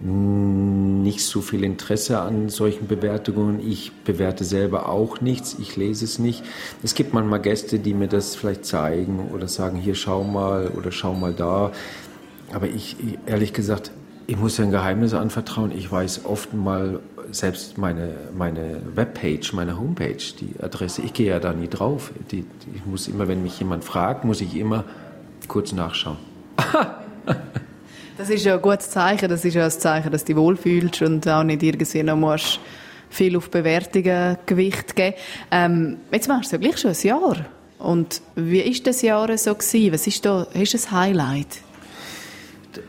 nicht 0.00 1.24
so 1.24 1.40
viel 1.40 1.64
Interesse 1.64 2.20
an 2.20 2.48
solchen 2.48 2.86
Bewertungen. 2.86 3.60
Ich 3.60 3.92
bewerte 4.04 4.44
selber 4.44 4.88
auch 4.88 5.20
nichts, 5.20 5.56
ich 5.58 5.76
lese 5.76 6.04
es 6.04 6.18
nicht. 6.18 6.44
Es 6.82 6.94
gibt 6.94 7.14
manchmal 7.14 7.40
Gäste, 7.40 7.78
die 7.78 7.94
mir 7.94 8.08
das 8.08 8.36
vielleicht 8.36 8.64
zeigen 8.64 9.30
oder 9.34 9.48
sagen, 9.48 9.76
hier 9.76 9.96
schau 9.96 10.22
mal 10.22 10.68
oder 10.68 10.92
schau 10.92 11.14
mal 11.14 11.32
da. 11.32 11.72
Aber 12.52 12.66
ich, 12.68 12.96
ehrlich 13.26 13.52
gesagt, 13.52 13.90
ich 14.28 14.36
muss 14.36 14.56
ja 14.58 14.64
ein 14.64 14.70
Geheimnis 14.70 15.14
anvertrauen. 15.14 15.72
Ich 15.72 15.90
weiß 15.90 16.26
oft 16.26 16.54
mal 16.54 17.00
selbst 17.30 17.76
meine, 17.76 18.14
meine 18.36 18.80
Webpage, 18.94 19.52
meine 19.52 19.78
Homepage, 19.78 20.22
die 20.40 20.54
Adresse, 20.62 21.02
ich 21.02 21.12
gehe 21.12 21.28
ja 21.28 21.40
da 21.40 21.52
nie 21.52 21.68
drauf. 21.68 22.12
Die, 22.30 22.42
die, 22.42 22.76
ich 22.76 22.86
muss 22.86 23.08
immer, 23.08 23.26
wenn 23.26 23.42
mich 23.42 23.58
jemand 23.58 23.84
fragt, 23.84 24.24
muss 24.24 24.40
ich 24.40 24.56
immer 24.56 24.84
kurz 25.48 25.72
nachschauen. 25.72 26.18
Das 28.18 28.30
ist 28.30 28.44
ja 28.44 28.56
ein 28.56 28.62
gutes 28.62 28.90
Zeichen. 28.90 29.28
Das 29.28 29.44
ist 29.44 29.54
ja 29.54 29.64
ein 29.64 29.70
Zeichen, 29.70 30.10
dass 30.10 30.24
du 30.24 30.34
dich 30.34 30.36
wohlfühlst 30.36 31.02
und 31.02 31.26
auch 31.28 31.44
nicht 31.44 31.62
irgendwie 31.62 32.02
noch 32.02 32.16
musst 32.16 32.58
viel 33.10 33.36
auf 33.36 33.48
Bewertungen 33.48 34.36
Gewicht 34.44 34.96
geben. 34.96 35.16
Ähm, 35.50 35.96
jetzt 36.12 36.28
machst 36.28 36.52
du 36.52 36.56
ja 36.56 36.60
gleich 36.60 36.78
schon 36.78 36.90
ein 36.90 36.96
Jahr. 37.00 37.36
Und 37.78 38.20
wie 38.34 38.60
ist 38.60 38.86
das 38.88 39.02
Jahr 39.02 39.38
so 39.38 39.54
gewesen? 39.54 39.92
Was 39.92 40.06
ist 40.06 40.26
da, 40.26 40.42
ist 40.52 40.74
das 40.74 40.90
Highlight? 40.90 41.62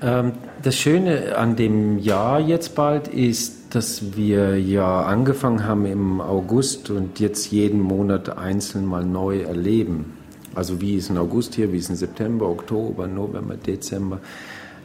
Ähm, 0.01 0.33
das 0.63 0.75
Schöne 0.75 1.38
an 1.38 1.55
dem 1.55 2.00
Jahr 2.00 2.39
jetzt 2.39 2.74
bald 2.74 3.07
ist, 3.07 3.75
dass 3.75 4.17
wir 4.17 4.59
ja 4.59 5.03
angefangen 5.03 5.63
haben 5.63 5.86
im 5.86 6.21
August 6.21 6.89
und 6.89 7.19
jetzt 7.19 7.51
jeden 7.51 7.81
Monat 7.81 8.36
einzeln 8.36 8.86
mal 8.86 9.05
neu 9.05 9.41
erleben. 9.41 10.17
Also 10.55 10.81
wie 10.81 10.95
ist 10.95 11.12
ein 11.12 11.19
August 11.19 11.53
hier, 11.53 11.71
wie 11.71 11.77
ist 11.77 11.89
ein 11.89 11.95
September, 11.95 12.50
Oktober, 12.50 13.07
November, 13.07 13.55
Dezember. 13.55 14.19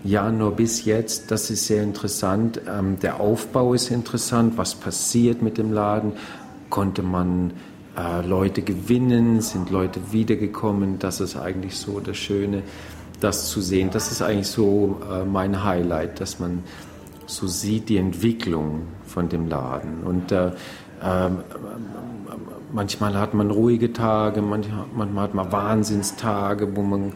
Januar 0.04 0.52
bis 0.52 0.84
jetzt, 0.84 1.30
das 1.30 1.48
ist 1.48 1.66
sehr 1.66 1.82
interessant. 1.82 2.60
Ähm, 2.68 2.98
der 3.00 3.20
Aufbau 3.20 3.72
ist 3.72 3.90
interessant. 3.90 4.58
Was 4.58 4.74
passiert 4.74 5.40
mit 5.40 5.56
dem 5.56 5.72
Laden? 5.72 6.12
Konnte 6.68 7.02
man 7.02 7.52
äh, 7.96 8.24
Leute 8.26 8.60
gewinnen? 8.60 9.40
Sind 9.40 9.70
Leute 9.70 10.12
wiedergekommen? 10.12 10.98
Das 10.98 11.20
ist 11.20 11.36
eigentlich 11.36 11.78
so 11.78 12.00
das 12.00 12.18
Schöne, 12.18 12.62
das 13.20 13.48
zu 13.48 13.62
sehen. 13.62 13.88
Das 13.92 14.12
ist 14.12 14.20
eigentlich 14.20 14.48
so 14.48 15.00
äh, 15.10 15.24
mein 15.24 15.64
Highlight, 15.64 16.20
dass 16.20 16.38
man 16.38 16.62
so 17.26 17.46
sieht 17.46 17.88
die 17.88 17.96
Entwicklung 17.96 18.82
von 19.06 19.30
dem 19.30 19.48
Laden. 19.48 20.02
Und 20.04 20.30
äh, 20.32 20.50
ähm, 21.02 21.38
manchmal 22.72 23.18
hat 23.18 23.32
man 23.32 23.50
ruhige 23.50 23.94
Tage, 23.94 24.42
manchmal, 24.42 24.84
manchmal 24.94 25.24
hat 25.24 25.34
man 25.34 25.50
Wahnsinnstage, 25.50 26.76
wo 26.76 26.82
man 26.82 27.12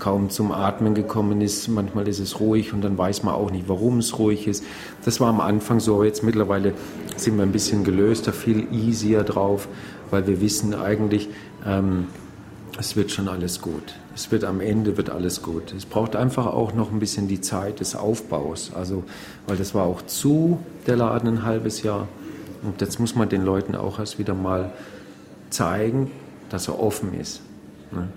kaum 0.00 0.30
zum 0.30 0.50
Atmen 0.50 0.94
gekommen 0.94 1.40
ist. 1.40 1.68
Manchmal 1.68 2.08
ist 2.08 2.18
es 2.18 2.40
ruhig 2.40 2.72
und 2.72 2.82
dann 2.82 2.98
weiß 2.98 3.22
man 3.22 3.34
auch 3.34 3.50
nicht, 3.50 3.68
warum 3.68 3.98
es 3.98 4.18
ruhig 4.18 4.48
ist. 4.48 4.64
Das 5.04 5.20
war 5.20 5.28
am 5.28 5.40
Anfang 5.40 5.78
so. 5.78 6.02
Jetzt 6.02 6.22
mittlerweile 6.22 6.74
sind 7.16 7.36
wir 7.36 7.44
ein 7.44 7.52
bisschen 7.52 7.84
gelöster, 7.84 8.32
viel 8.32 8.66
easier 8.72 9.22
drauf, 9.22 9.68
weil 10.10 10.26
wir 10.26 10.40
wissen 10.40 10.74
eigentlich, 10.74 11.28
ähm, 11.64 12.06
es 12.78 12.96
wird 12.96 13.10
schon 13.10 13.28
alles 13.28 13.60
gut. 13.60 13.94
Es 14.14 14.32
wird 14.32 14.42
am 14.44 14.60
Ende 14.60 14.96
wird 14.96 15.10
alles 15.10 15.42
gut. 15.42 15.74
Es 15.76 15.84
braucht 15.84 16.16
einfach 16.16 16.46
auch 16.46 16.72
noch 16.72 16.90
ein 16.90 16.98
bisschen 16.98 17.28
die 17.28 17.40
Zeit 17.40 17.80
des 17.80 17.94
Aufbaus. 17.94 18.72
Also, 18.74 19.04
weil 19.46 19.56
das 19.56 19.74
war 19.74 19.84
auch 19.84 20.02
zu, 20.02 20.58
der 20.86 20.96
Laden 20.96 21.28
ein 21.28 21.42
halbes 21.44 21.82
Jahr. 21.82 22.08
Und 22.62 22.80
jetzt 22.80 22.98
muss 22.98 23.14
man 23.14 23.28
den 23.28 23.44
Leuten 23.44 23.74
auch 23.74 23.98
erst 23.98 24.18
wieder 24.18 24.34
mal 24.34 24.72
zeigen, 25.50 26.10
dass 26.48 26.68
er 26.68 26.80
offen 26.80 27.18
ist. 27.18 27.42
Ne? 27.92 28.08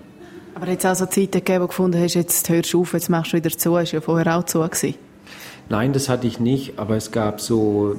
Aber 0.54 0.68
jetzt 0.68 0.86
auch 0.86 0.94
so 0.94 1.06
Zeiten 1.06 1.32
gegeben, 1.32 1.58
wo 1.58 1.64
du 1.64 1.68
gefunden 1.68 2.00
hast, 2.00 2.14
jetzt 2.14 2.48
hörst 2.48 2.72
du 2.72 2.82
auf, 2.82 2.92
jetzt 2.92 3.10
machst 3.10 3.32
du 3.32 3.36
wieder 3.36 3.50
zu. 3.50 3.76
Ist 3.76 3.92
ja 3.92 4.00
vorher 4.00 4.36
auch 4.38 4.44
zu 4.44 4.60
gewesen. 4.60 4.94
Nein, 5.68 5.92
das 5.92 6.08
hatte 6.08 6.26
ich 6.26 6.38
nicht, 6.38 6.78
aber 6.78 6.96
es 6.96 7.10
gab 7.10 7.40
so 7.40 7.96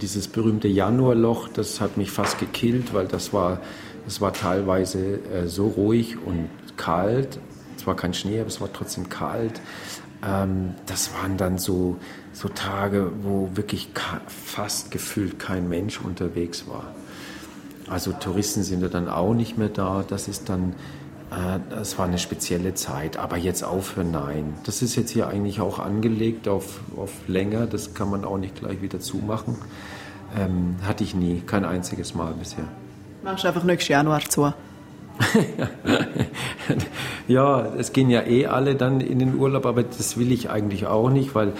dieses 0.00 0.28
berühmte 0.28 0.68
Januarloch, 0.68 1.48
das 1.48 1.80
hat 1.80 1.96
mich 1.96 2.10
fast 2.10 2.38
gekillt, 2.38 2.94
weil 2.94 3.06
das 3.06 3.32
war, 3.32 3.60
das 4.06 4.20
war 4.20 4.32
teilweise 4.32 5.20
äh, 5.32 5.46
so 5.46 5.68
ruhig 5.68 6.16
und 6.24 6.48
kalt. 6.76 7.38
Es 7.76 7.86
war 7.86 7.94
kein 7.94 8.14
Schnee, 8.14 8.40
aber 8.40 8.48
es 8.48 8.60
war 8.60 8.72
trotzdem 8.72 9.08
kalt. 9.08 9.60
Ähm, 10.26 10.74
das 10.86 11.12
waren 11.14 11.36
dann 11.36 11.58
so, 11.58 11.96
so 12.32 12.48
Tage, 12.48 13.12
wo 13.22 13.50
wirklich 13.54 13.90
fast 14.26 14.90
gefühlt 14.90 15.38
kein 15.38 15.68
Mensch 15.68 16.00
unterwegs 16.00 16.66
war. 16.66 16.94
Also 17.88 18.12
Touristen 18.12 18.62
sind 18.62 18.82
ja 18.82 18.88
dann 18.88 19.08
auch 19.08 19.34
nicht 19.34 19.58
mehr 19.58 19.68
da. 19.68 20.04
Das 20.08 20.26
ist 20.26 20.48
dann 20.48 20.74
es 21.80 21.94
äh, 21.94 21.98
war 21.98 22.06
eine 22.06 22.18
spezielle 22.18 22.74
Zeit, 22.74 23.16
aber 23.16 23.36
jetzt 23.36 23.64
aufhören, 23.64 24.12
nein. 24.12 24.54
Das 24.64 24.82
ist 24.82 24.96
jetzt 24.96 25.10
hier 25.10 25.28
eigentlich 25.28 25.60
auch 25.60 25.78
angelegt 25.78 26.48
auf, 26.48 26.80
auf 26.96 27.10
länger, 27.26 27.66
das 27.66 27.94
kann 27.94 28.10
man 28.10 28.24
auch 28.24 28.38
nicht 28.38 28.56
gleich 28.56 28.82
wieder 28.82 29.00
zumachen. 29.00 29.56
Ähm, 30.38 30.76
hatte 30.86 31.04
ich 31.04 31.14
nie, 31.14 31.42
kein 31.46 31.64
einziges 31.64 32.14
Mal 32.14 32.32
bisher. 32.34 32.64
Machst 33.22 33.44
du 33.44 33.48
einfach 33.48 33.64
nächstes 33.64 33.88
Januar 33.88 34.20
zu? 34.20 34.52
ja, 37.28 37.72
es 37.78 37.92
gehen 37.92 38.10
ja 38.10 38.22
eh 38.22 38.46
alle 38.46 38.74
dann 38.74 39.00
in 39.00 39.18
den 39.18 39.34
Urlaub, 39.36 39.64
aber 39.64 39.82
das 39.82 40.18
will 40.18 40.30
ich 40.30 40.50
eigentlich 40.50 40.86
auch 40.86 41.08
nicht, 41.08 41.34
weil 41.34 41.54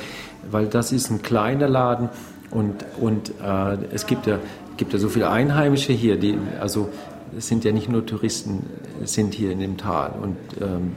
weil 0.50 0.66
das 0.66 0.92
ist 0.92 1.10
ein 1.10 1.22
kleiner 1.22 1.68
Laden 1.68 2.08
und, 2.50 2.84
und 3.00 3.30
äh, 3.42 3.76
es 3.92 4.06
gibt 4.06 4.26
ja, 4.26 4.38
gibt 4.76 4.92
ja 4.92 4.98
so 4.98 5.08
viele 5.08 5.30
Einheimische 5.30 5.92
hier, 5.92 6.16
die, 6.18 6.38
also 6.60 6.88
es 7.36 7.48
sind 7.48 7.64
ja 7.64 7.72
nicht 7.72 7.88
nur 7.88 8.04
Touristen, 8.04 8.66
sind 9.04 9.34
hier 9.34 9.50
in 9.50 9.60
dem 9.60 9.76
Tal 9.76 10.12
und 10.20 10.36
ähm, 10.60 10.92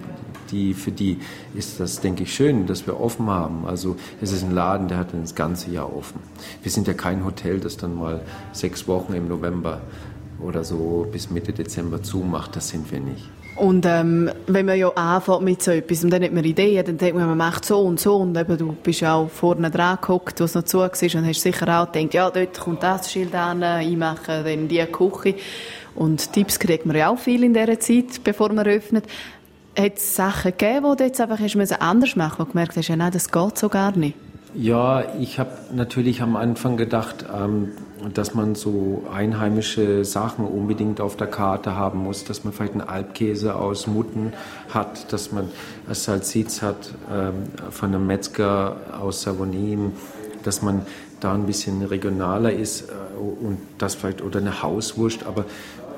die, 0.51 0.74
für 0.74 0.91
die 0.91 1.19
ist 1.55 1.79
das, 1.79 2.01
denke 2.01 2.24
ich, 2.24 2.33
schön, 2.33 2.65
dass 2.65 2.88
wir 2.88 3.00
offen 3.00 3.29
haben. 3.29 3.65
Also 3.65 3.98
es 4.21 4.31
ist 4.31 4.43
ein 4.43 4.51
Laden, 4.51 4.88
der 4.88 4.98
hat 4.98 5.07
das 5.13 5.36
ganze 5.36 5.71
Jahr 5.71 5.95
offen. 5.95 6.19
Wir 6.63 6.71
sind 6.71 6.88
ja 6.88 6.93
kein 6.93 7.24
Hotel, 7.24 7.59
das 7.59 7.77
dann 7.77 7.95
mal 7.95 8.21
sechs 8.51 8.88
Wochen 8.88 9.13
im 9.13 9.27
November 9.27 9.81
oder 10.41 10.63
so 10.63 11.07
bis 11.12 11.29
Mitte 11.29 11.53
Dezember 11.53 12.01
zumacht. 12.01 12.55
Das 12.55 12.69
sind 12.69 12.91
wir 12.91 13.00
nicht. 13.00 13.29
Und 13.55 13.86
ähm, 13.86 14.31
wenn 14.48 14.65
man 14.65 14.77
ja 14.77 14.88
anfängt 14.88 15.41
mit 15.41 15.62
so 15.62 15.71
etwas 15.71 16.01
und 16.05 16.12
dann 16.12 16.24
hat 16.24 16.31
man 16.31 16.45
Ideen, 16.45 16.86
dann 16.86 16.98
denkt 16.98 17.17
man, 17.17 17.27
man 17.27 17.38
macht 17.38 17.65
so 17.65 17.81
und 17.81 18.00
so 18.00 18.15
und 18.15 18.38
eben, 18.38 18.57
du 18.57 18.71
bist 18.71 19.03
auch 19.03 19.29
vorne 19.29 19.69
dran 19.69 19.98
geguckt, 20.00 20.39
was 20.39 20.55
noch 20.55 20.63
zu 20.63 20.79
war 20.79 20.89
und 20.91 21.27
hast 21.27 21.41
sicher 21.41 21.81
auch 21.81 21.91
gedacht, 21.91 22.13
ja, 22.13 22.29
dort 22.29 22.57
kommt 22.57 22.83
das 22.83 23.12
Schild 23.12 23.36
an, 23.36 23.62
ich 23.81 23.98
mache 23.98 24.43
dann 24.45 24.69
die 24.69 24.86
Küche. 24.86 25.36
Und 25.96 26.34
Tipps 26.34 26.60
kriegt 26.60 26.86
man 26.86 26.96
ja 26.96 27.10
auch 27.10 27.19
viel 27.19 27.43
in 27.43 27.53
dieser 27.53 27.79
Zeit, 27.79 28.24
bevor 28.24 28.51
man 28.51 28.67
öffnet. 28.67 29.05
Hat 29.77 29.98
es 29.98 30.15
Sachen 30.15 30.51
gegeben, 30.58 30.88
die 30.91 30.98
du 30.98 31.03
jetzt 31.05 31.22
einfach 31.22 31.39
hast 31.39 31.81
anders 31.81 32.15
machen 32.15 32.39
wo 32.39 32.43
du 32.43 32.51
gemerkt 32.51 32.75
hast, 32.75 32.88
ja, 32.88 32.96
nein, 32.96 33.12
das 33.12 33.31
geht 33.31 33.58
so 33.58 33.69
gar 33.69 33.96
nicht? 33.96 34.15
Ja, 34.55 35.03
ich 35.19 35.38
habe 35.38 35.51
natürlich 35.74 36.24
am 36.24 36.36
Anfang 36.36 36.75
gedacht, 36.75 37.24
ähm, 37.31 37.69
dass 38.13 38.34
man 38.34 38.55
so 38.55 39.03
einheimische 39.13 40.03
Sachen 40.05 40.46
unbedingt 40.46 41.01
auf 41.01 41.15
der 41.15 41.27
Karte 41.27 41.75
haben 41.75 42.00
muss, 42.00 42.24
dass 42.24 42.43
man 42.43 42.51
vielleicht 42.51 42.74
einen 42.74 42.81
Alpkäse 42.81 43.55
aus 43.55 43.86
Mutten 43.86 44.34
hat, 44.69 45.13
dass 45.13 45.31
man 45.31 45.50
Salsitz 45.91 46.63
hat 46.63 46.93
ähm, 47.13 47.43
von 47.69 47.93
einem 47.93 48.08
Metzger 48.08 48.77
aus 49.00 49.22
Savonin, 49.22 49.91
dass 50.43 50.63
man 50.63 50.81
da 51.19 51.34
ein 51.34 51.46
bisschen 51.46 51.84
regionaler 51.84 52.51
ist 52.51 52.89
äh, 52.89 52.93
und 53.19 53.60
das 53.77 53.96
vielleicht 53.96 54.22
oder 54.22 54.39
eine 54.39 54.63
Hauswurst, 54.63 55.25
aber 55.25 55.46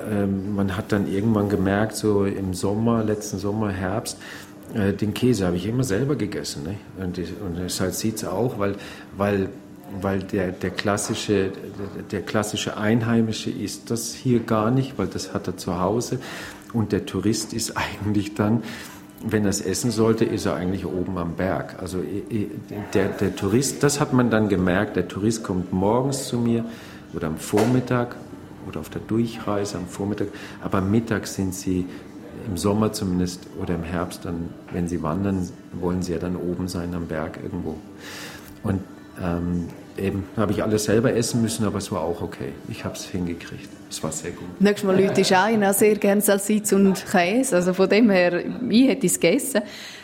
ähm, 0.09 0.55
man 0.55 0.75
hat 0.77 0.91
dann 0.91 1.07
irgendwann 1.07 1.49
gemerkt, 1.49 1.95
so 1.95 2.25
im 2.25 2.53
Sommer, 2.53 3.03
letzten 3.03 3.37
Sommer, 3.37 3.69
Herbst, 3.69 4.17
äh, 4.73 4.93
den 4.93 5.13
Käse 5.13 5.45
habe 5.45 5.57
ich 5.57 5.65
immer 5.65 5.83
selber 5.83 6.15
gegessen. 6.15 6.63
Ne? 6.63 6.75
Und, 7.03 7.17
die, 7.17 7.25
und 7.45 7.69
Salsitz 7.69 8.23
auch, 8.23 8.59
weil, 8.59 8.75
weil, 9.17 9.49
weil 9.99 10.19
der, 10.19 10.51
der, 10.51 10.69
klassische, 10.69 11.51
der, 11.51 12.03
der 12.11 12.21
klassische 12.21 12.77
Einheimische 12.77 13.49
ist 13.49 13.91
das 13.91 14.13
hier 14.13 14.39
gar 14.39 14.71
nicht, 14.71 14.97
weil 14.97 15.07
das 15.07 15.33
hat 15.33 15.47
er 15.47 15.57
zu 15.57 15.79
Hause. 15.79 16.19
Und 16.73 16.91
der 16.91 17.05
Tourist 17.05 17.53
ist 17.53 17.75
eigentlich 17.77 18.35
dann, 18.35 18.63
wenn 19.23 19.43
er 19.43 19.49
es 19.49 19.61
essen 19.61 19.91
sollte, 19.91 20.25
ist 20.25 20.45
er 20.45 20.55
eigentlich 20.55 20.85
oben 20.85 21.17
am 21.17 21.35
Berg. 21.35 21.75
Also 21.79 21.99
der, 22.93 23.09
der 23.09 23.35
Tourist, 23.35 23.83
das 23.83 23.99
hat 23.99 24.13
man 24.13 24.31
dann 24.31 24.49
gemerkt, 24.49 24.95
der 24.95 25.07
Tourist 25.07 25.43
kommt 25.43 25.71
morgens 25.71 26.27
zu 26.27 26.37
mir 26.37 26.65
oder 27.13 27.27
am 27.27 27.37
Vormittag 27.37 28.15
oder 28.67 28.79
auf 28.79 28.89
der 28.89 29.01
Durchreise 29.01 29.77
am 29.77 29.87
Vormittag, 29.87 30.27
aber 30.61 30.81
mittags 30.81 31.35
sind 31.35 31.53
sie 31.53 31.85
im 32.47 32.57
Sommer 32.57 32.93
zumindest 32.93 33.47
oder 33.61 33.75
im 33.75 33.83
Herbst, 33.83 34.25
dann, 34.25 34.49
wenn 34.71 34.87
sie 34.87 35.03
wandern, 35.03 35.49
wollen 35.73 36.01
sie 36.01 36.13
ja 36.13 36.19
dann 36.19 36.35
oben 36.35 36.67
sein 36.67 36.93
am 36.93 37.07
Berg 37.07 37.39
irgendwo. 37.43 37.75
Und 38.63 38.81
ähm, 39.21 39.67
eben 39.97 40.23
habe 40.37 40.51
ich 40.51 40.63
alles 40.63 40.85
selber 40.85 41.13
essen 41.13 41.41
müssen, 41.41 41.65
aber 41.65 41.77
es 41.77 41.91
war 41.91 42.01
auch 42.01 42.21
okay. 42.21 42.53
Ich 42.69 42.85
habe 42.85 42.95
es 42.95 43.05
hingekriegt. 43.05 43.69
Es 43.89 44.01
war 44.01 44.11
sehr 44.11 44.31
gut. 44.31 44.47
Nächstes 44.59 44.87
Mal 44.87 44.99
Leute 44.99 45.21
ich 45.21 45.35
auch 45.35 45.73
sehr 45.73 45.95
gerne 45.95 46.21
Salsitz 46.21 46.71
und 46.71 47.05
Käse. 47.05 47.57
Also 47.57 47.73
von 47.73 47.89
dem 47.89 48.09
her, 48.09 48.43
ich 48.69 48.87
hätte 48.87 49.05
es 49.05 49.19
gegessen. 49.19 49.61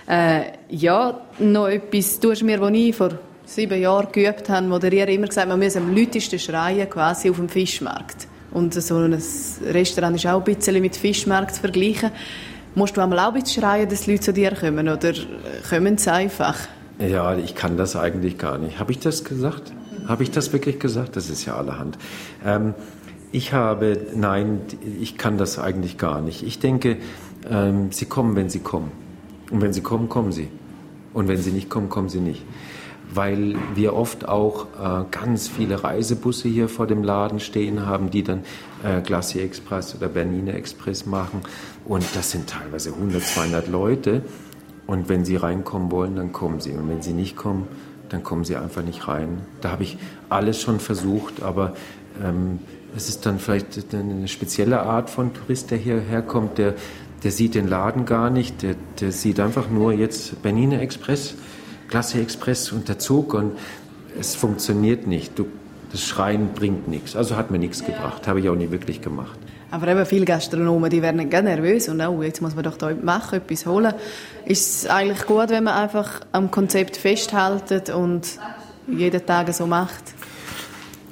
Äh, 0.08 0.42
ja, 0.70 1.22
noch 1.40 1.68
etwas 1.68 2.20
tust 2.20 2.44
mir, 2.44 2.60
was 2.60 2.72
ich 2.72 2.96
vor 2.96 3.12
sieben 3.46 3.80
Jahren 3.80 4.12
geübt 4.12 4.50
habe, 4.50 4.68
moderiere 4.68 5.12
immer 5.12 5.28
gesagt, 5.28 5.48
man 5.48 5.60
muss 5.60 5.76
am 5.78 5.96
lautesten 5.96 6.38
schreien, 6.38 6.90
quasi 6.90 7.30
auf 7.30 7.38
dem 7.38 7.50
Fischmarkt. 7.50 8.28
Und 8.58 8.74
so 8.74 8.96
ein 8.96 9.16
Restaurant 9.72 10.16
ist 10.16 10.26
auch 10.26 10.40
ein 10.40 10.44
bisschen 10.44 10.82
mit 10.82 10.96
Fischmarkt 10.96 11.54
zu 11.54 11.62
vergleichen. 11.62 12.10
Musst 12.74 12.98
du 12.98 13.02
auch 13.02 13.34
bisschen 13.34 13.62
schreien, 13.62 13.88
dass 13.88 14.08
Leute 14.08 14.22
zu 14.22 14.34
dir 14.34 14.52
kommen 14.56 14.90
oder 14.90 15.14
kommen 15.70 16.00
sie 16.00 16.12
einfach? 16.12 16.58
Ja, 16.98 17.38
ich 17.38 17.54
kann 17.54 17.78
das 17.78 17.96
eigentlich 17.96 18.40
gar 18.40 18.58
nicht. 18.58 18.80
Habe 18.80 18.94
ich 18.94 19.00
das 19.00 19.24
gesagt? 19.24 19.72
Habe 20.08 20.24
ich 20.24 20.32
das 20.32 20.54
wirklich 20.54 20.80
gesagt? 20.80 21.16
Das 21.16 21.30
ist 21.30 21.46
ja 21.46 21.56
allerhand. 21.56 22.00
Ähm, 22.44 22.74
ich 23.32 23.54
habe, 23.54 24.08
nein, 24.16 24.62
ich 25.00 25.20
kann 25.20 25.38
das 25.38 25.60
eigentlich 25.60 26.00
gar 26.00 26.22
nicht. 26.22 26.42
Ich 26.42 26.58
denke, 26.58 26.98
ähm, 27.48 27.92
sie 27.92 28.06
kommen, 28.06 28.36
wenn 28.36 28.50
sie 28.50 28.60
kommen. 28.60 28.92
Und 29.52 29.62
wenn 29.62 29.72
sie 29.72 29.82
kommen, 29.82 30.10
kommen 30.10 30.32
sie. 30.32 30.48
Und 31.14 31.28
wenn 31.28 31.38
sie 31.38 31.52
nicht 31.52 31.70
kommen, 31.70 31.90
kommen 31.90 32.10
sie 32.10 32.22
nicht 32.22 32.42
weil 33.14 33.56
wir 33.76 33.94
oft 33.94 34.28
auch 34.28 34.66
äh, 34.66 35.06
ganz 35.12 35.48
viele 35.48 35.84
Reisebusse 35.84 36.50
hier 36.50 36.70
vor 36.70 36.88
dem 36.88 37.04
Laden 37.04 37.40
stehen 37.40 37.86
haben, 37.86 38.10
die 38.10 38.24
dann 38.24 38.44
äh, 38.84 39.02
Glacier 39.02 39.44
Express 39.44 39.96
oder 39.96 40.08
Bernina 40.08 40.54
Express 40.54 41.06
machen. 41.06 41.42
Und 41.86 42.06
das 42.16 42.32
sind 42.32 42.50
teilweise 42.50 42.94
100, 42.94 43.22
200 43.24 43.68
Leute. 43.68 44.22
Und 44.86 45.10
wenn 45.10 45.26
sie 45.26 45.36
reinkommen 45.36 45.92
wollen, 45.92 46.16
dann 46.16 46.32
kommen 46.32 46.60
sie. 46.60 46.72
Und 46.72 46.90
wenn 46.90 47.02
sie 47.02 47.14
nicht 47.14 47.36
kommen, 47.36 47.68
dann 48.10 48.24
kommen 48.24 48.46
sie 48.46 48.56
einfach 48.56 48.84
nicht 48.84 49.08
rein. 49.08 49.42
Da 49.62 49.72
habe 49.72 49.84
ich 49.84 49.98
alles 50.30 50.62
schon 50.62 50.80
versucht, 50.80 51.44
aber 51.44 51.74
ähm, 52.24 52.60
es 52.96 53.10
ist 53.10 53.26
dann 53.26 53.40
vielleicht 53.40 53.94
eine 53.94 54.28
spezielle 54.28 54.82
Art 54.82 55.10
von 55.10 55.34
Tourist, 55.34 55.72
der 55.72 55.78
hierher 55.78 56.22
kommt, 56.22 56.58
der, 56.58 56.74
der 57.24 57.32
sieht 57.32 57.56
den 57.56 57.68
Laden 57.68 58.06
gar 58.06 58.30
nicht, 58.30 58.62
der, 58.62 58.76
der 59.00 59.12
sieht 59.12 59.40
einfach 59.40 59.70
nur 59.70 59.92
jetzt 59.92 60.42
Bernina 60.42 60.80
Express 60.80 61.36
Klasse 61.90 62.20
Express 62.20 62.74
Zug 62.98 63.34
und 63.34 63.58
es 64.20 64.36
funktioniert 64.36 65.08
nicht. 65.08 65.38
Du, 65.38 65.48
das 65.92 66.04
Schreien 66.04 66.54
bringt 66.54 66.88
nichts. 66.88 67.16
Also 67.16 67.38
hat 67.38 67.52
mir 67.52 67.60
nichts 67.60 67.84
gebracht. 67.84 68.28
Habe 68.28 68.40
ich 68.40 68.50
auch 68.50 68.56
nie 68.56 68.72
wirklich 68.72 69.02
gemacht. 69.02 69.40
Aber 69.70 69.88
eben 69.90 70.06
viele 70.06 70.26
Gastronomen, 70.26 70.90
die 70.90 71.02
werden 71.02 71.30
ganz 71.30 71.46
nervös 71.46 71.90
und 71.90 72.00
oh, 72.02 72.24
jetzt 72.24 72.42
muss 72.42 72.56
man 72.56 72.64
doch 72.64 72.78
da 72.78 72.94
machen, 73.02 73.40
etwas 73.40 73.66
holen. 73.66 73.94
Ist 74.46 74.84
es 74.84 74.90
eigentlich 74.90 75.26
gut, 75.26 75.50
wenn 75.50 75.66
man 75.66 75.74
einfach 75.74 76.22
am 76.32 76.50
Konzept 76.52 76.96
festhält 76.96 77.90
und 77.90 78.28
jeden 78.88 79.26
Tag 79.26 79.54
so 79.54 79.68
macht? 79.68 80.04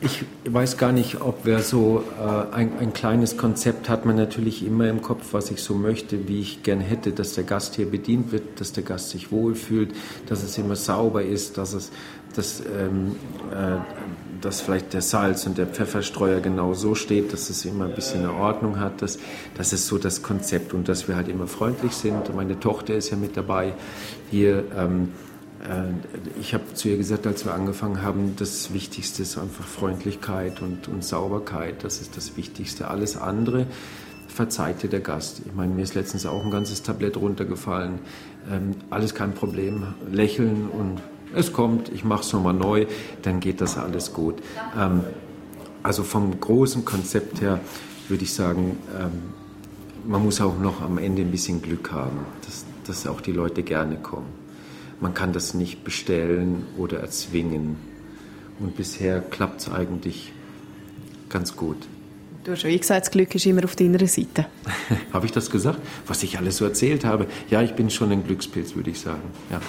Ich 0.06 0.24
weiß 0.48 0.78
gar 0.78 0.92
nicht, 0.92 1.22
ob 1.22 1.40
wer 1.46 1.64
so 1.64 2.04
äh, 2.20 2.56
ein, 2.56 2.78
ein, 2.80 2.94
kleines 2.94 3.38
Konzept 3.38 3.90
hat, 3.90 4.06
man 4.06 4.16
natürlich 4.16 4.64
immer 4.64 4.88
im 4.88 5.02
Kopf, 5.02 5.30
was 5.32 5.50
ich 5.50 5.64
so 5.64 5.74
möchte, 5.74 6.28
wie 6.28 6.42
ich 6.42 6.62
gern 6.62 6.80
hätte, 6.80 7.12
dass 7.12 7.34
der 7.34 7.44
Gast 7.44 7.74
hier 7.74 7.90
bedient 7.90 8.32
wird, 8.32 8.60
dass 8.60 8.72
der 8.72 8.84
Gast 8.84 9.10
sich 9.10 9.32
wohlfühlt, 9.32 9.96
dass 10.28 10.44
es 10.44 10.60
immer 10.60 10.76
sauber 10.76 11.24
ist, 11.24 11.58
dass 11.58 11.74
es, 11.74 11.92
dass, 12.36 12.60
ähm, 12.60 13.16
äh, 13.52 13.78
dass 14.42 14.62
vielleicht 14.62 14.94
der 14.94 15.02
Salz 15.02 15.48
und 15.48 15.58
der 15.58 15.66
Pfefferstreuer 15.66 16.40
genau 16.40 16.76
so 16.76 16.94
steht, 16.94 17.34
dass 17.34 17.50
es 17.50 17.66
immer 17.66 17.86
ein 17.86 17.96
bisschen 17.96 18.20
eine 18.20 18.34
Ordnung 18.34 18.80
hat. 18.80 19.02
Das, 19.02 19.18
das 19.58 19.74
ist 19.74 19.88
so 19.88 19.98
das 19.98 20.22
Konzept 20.22 20.76
und 20.76 20.88
dass 20.88 21.08
wir 21.08 21.16
halt 21.16 21.30
immer 21.30 21.48
freundlich 21.48 21.94
sind. 21.94 22.36
Meine 22.36 22.60
Tochter 22.60 22.94
ist 22.94 23.10
ja 23.10 23.18
mit 23.18 23.36
dabei 23.36 23.74
hier. 24.30 24.66
Ähm, 24.78 25.06
äh, 25.06 25.25
ich 26.40 26.54
habe 26.54 26.74
zu 26.74 26.90
ihr 26.90 26.98
gesagt, 26.98 27.26
als 27.26 27.46
wir 27.46 27.54
angefangen 27.54 28.02
haben, 28.02 28.36
das 28.38 28.74
Wichtigste 28.74 29.24
ist 29.24 29.38
einfach 29.38 29.66
Freundlichkeit 29.66 30.62
und, 30.62 30.88
und 30.88 31.04
Sauberkeit. 31.04 31.84
Das 31.84 32.02
ist 32.02 32.18
das 32.18 32.38
Wichtigste. 32.38 32.88
Alles 32.90 33.18
andere 33.18 33.66
verzeiht 34.28 34.84
dir 34.84 34.90
der 34.90 35.00
Gast. 35.00 35.42
Ich 35.46 35.54
meine, 35.54 35.74
mir 35.74 35.82
ist 35.82 35.96
letztens 35.96 36.26
auch 36.26 36.44
ein 36.44 36.52
ganzes 36.52 36.84
Tablett 36.84 37.18
runtergefallen. 37.18 38.00
Ähm, 38.52 38.76
alles 38.90 39.16
kein 39.16 39.34
Problem. 39.34 39.84
Lächeln 40.12 40.68
und 40.70 41.02
es 41.34 41.52
kommt, 41.52 41.90
ich 41.90 42.04
mache 42.04 42.22
es 42.22 42.34
nochmal 42.34 42.54
neu, 42.54 42.86
dann 43.24 43.40
geht 43.40 43.62
das 43.62 43.78
alles 43.78 44.14
gut. 44.14 44.36
Ähm, 44.78 45.02
also 45.84 46.04
vom 46.04 46.40
großen 46.40 46.86
Konzept 46.86 47.42
her 47.42 47.60
würde 48.08 48.24
ich 48.24 48.34
sagen, 48.34 48.78
ähm, 49.00 49.12
man 50.08 50.24
muss 50.24 50.42
auch 50.42 50.60
noch 50.60 50.82
am 50.82 50.98
Ende 50.98 51.24
ein 51.24 51.32
bisschen 51.32 51.62
Glück 51.62 51.92
haben, 51.92 52.20
dass, 52.46 52.66
dass 52.86 53.08
auch 53.08 53.22
die 53.22 53.32
Leute 53.32 53.64
gerne 53.64 53.96
kommen 53.96 54.45
man 55.00 55.14
kann 55.14 55.34
das 55.34 55.54
nicht 55.54 55.84
bestellen 55.84 56.64
oder 56.78 57.00
erzwingen. 57.00 57.78
Und 58.60 58.78
bisher 58.78 59.22
klappt 59.22 59.62
es 59.62 59.72
eigentlich 59.72 60.32
ganz 61.30 61.56
gut. 61.56 61.78
Du 62.44 62.52
hast 62.52 62.62
schon 62.62 62.78
gesagt, 62.78 63.08
das 63.08 63.12
Glück 63.12 63.34
ist 63.34 63.46
immer 63.48 63.64
auf 63.64 63.76
deiner 63.76 64.06
Seite. 64.08 64.46
habe 65.14 65.26
ich 65.26 65.32
das 65.32 65.50
gesagt? 65.50 65.80
Was 66.06 66.22
ich 66.24 66.38
alles 66.38 66.58
so 66.58 66.66
erzählt 66.66 67.04
habe? 67.04 67.26
Ja, 67.50 67.62
ich 67.62 67.74
bin 67.74 67.90
schon 67.90 68.12
ein 68.12 68.24
Glückspilz, 68.24 68.76
würde 68.76 68.92
ich 68.92 69.00
sagen. 69.00 69.24
Ja. 69.52 69.60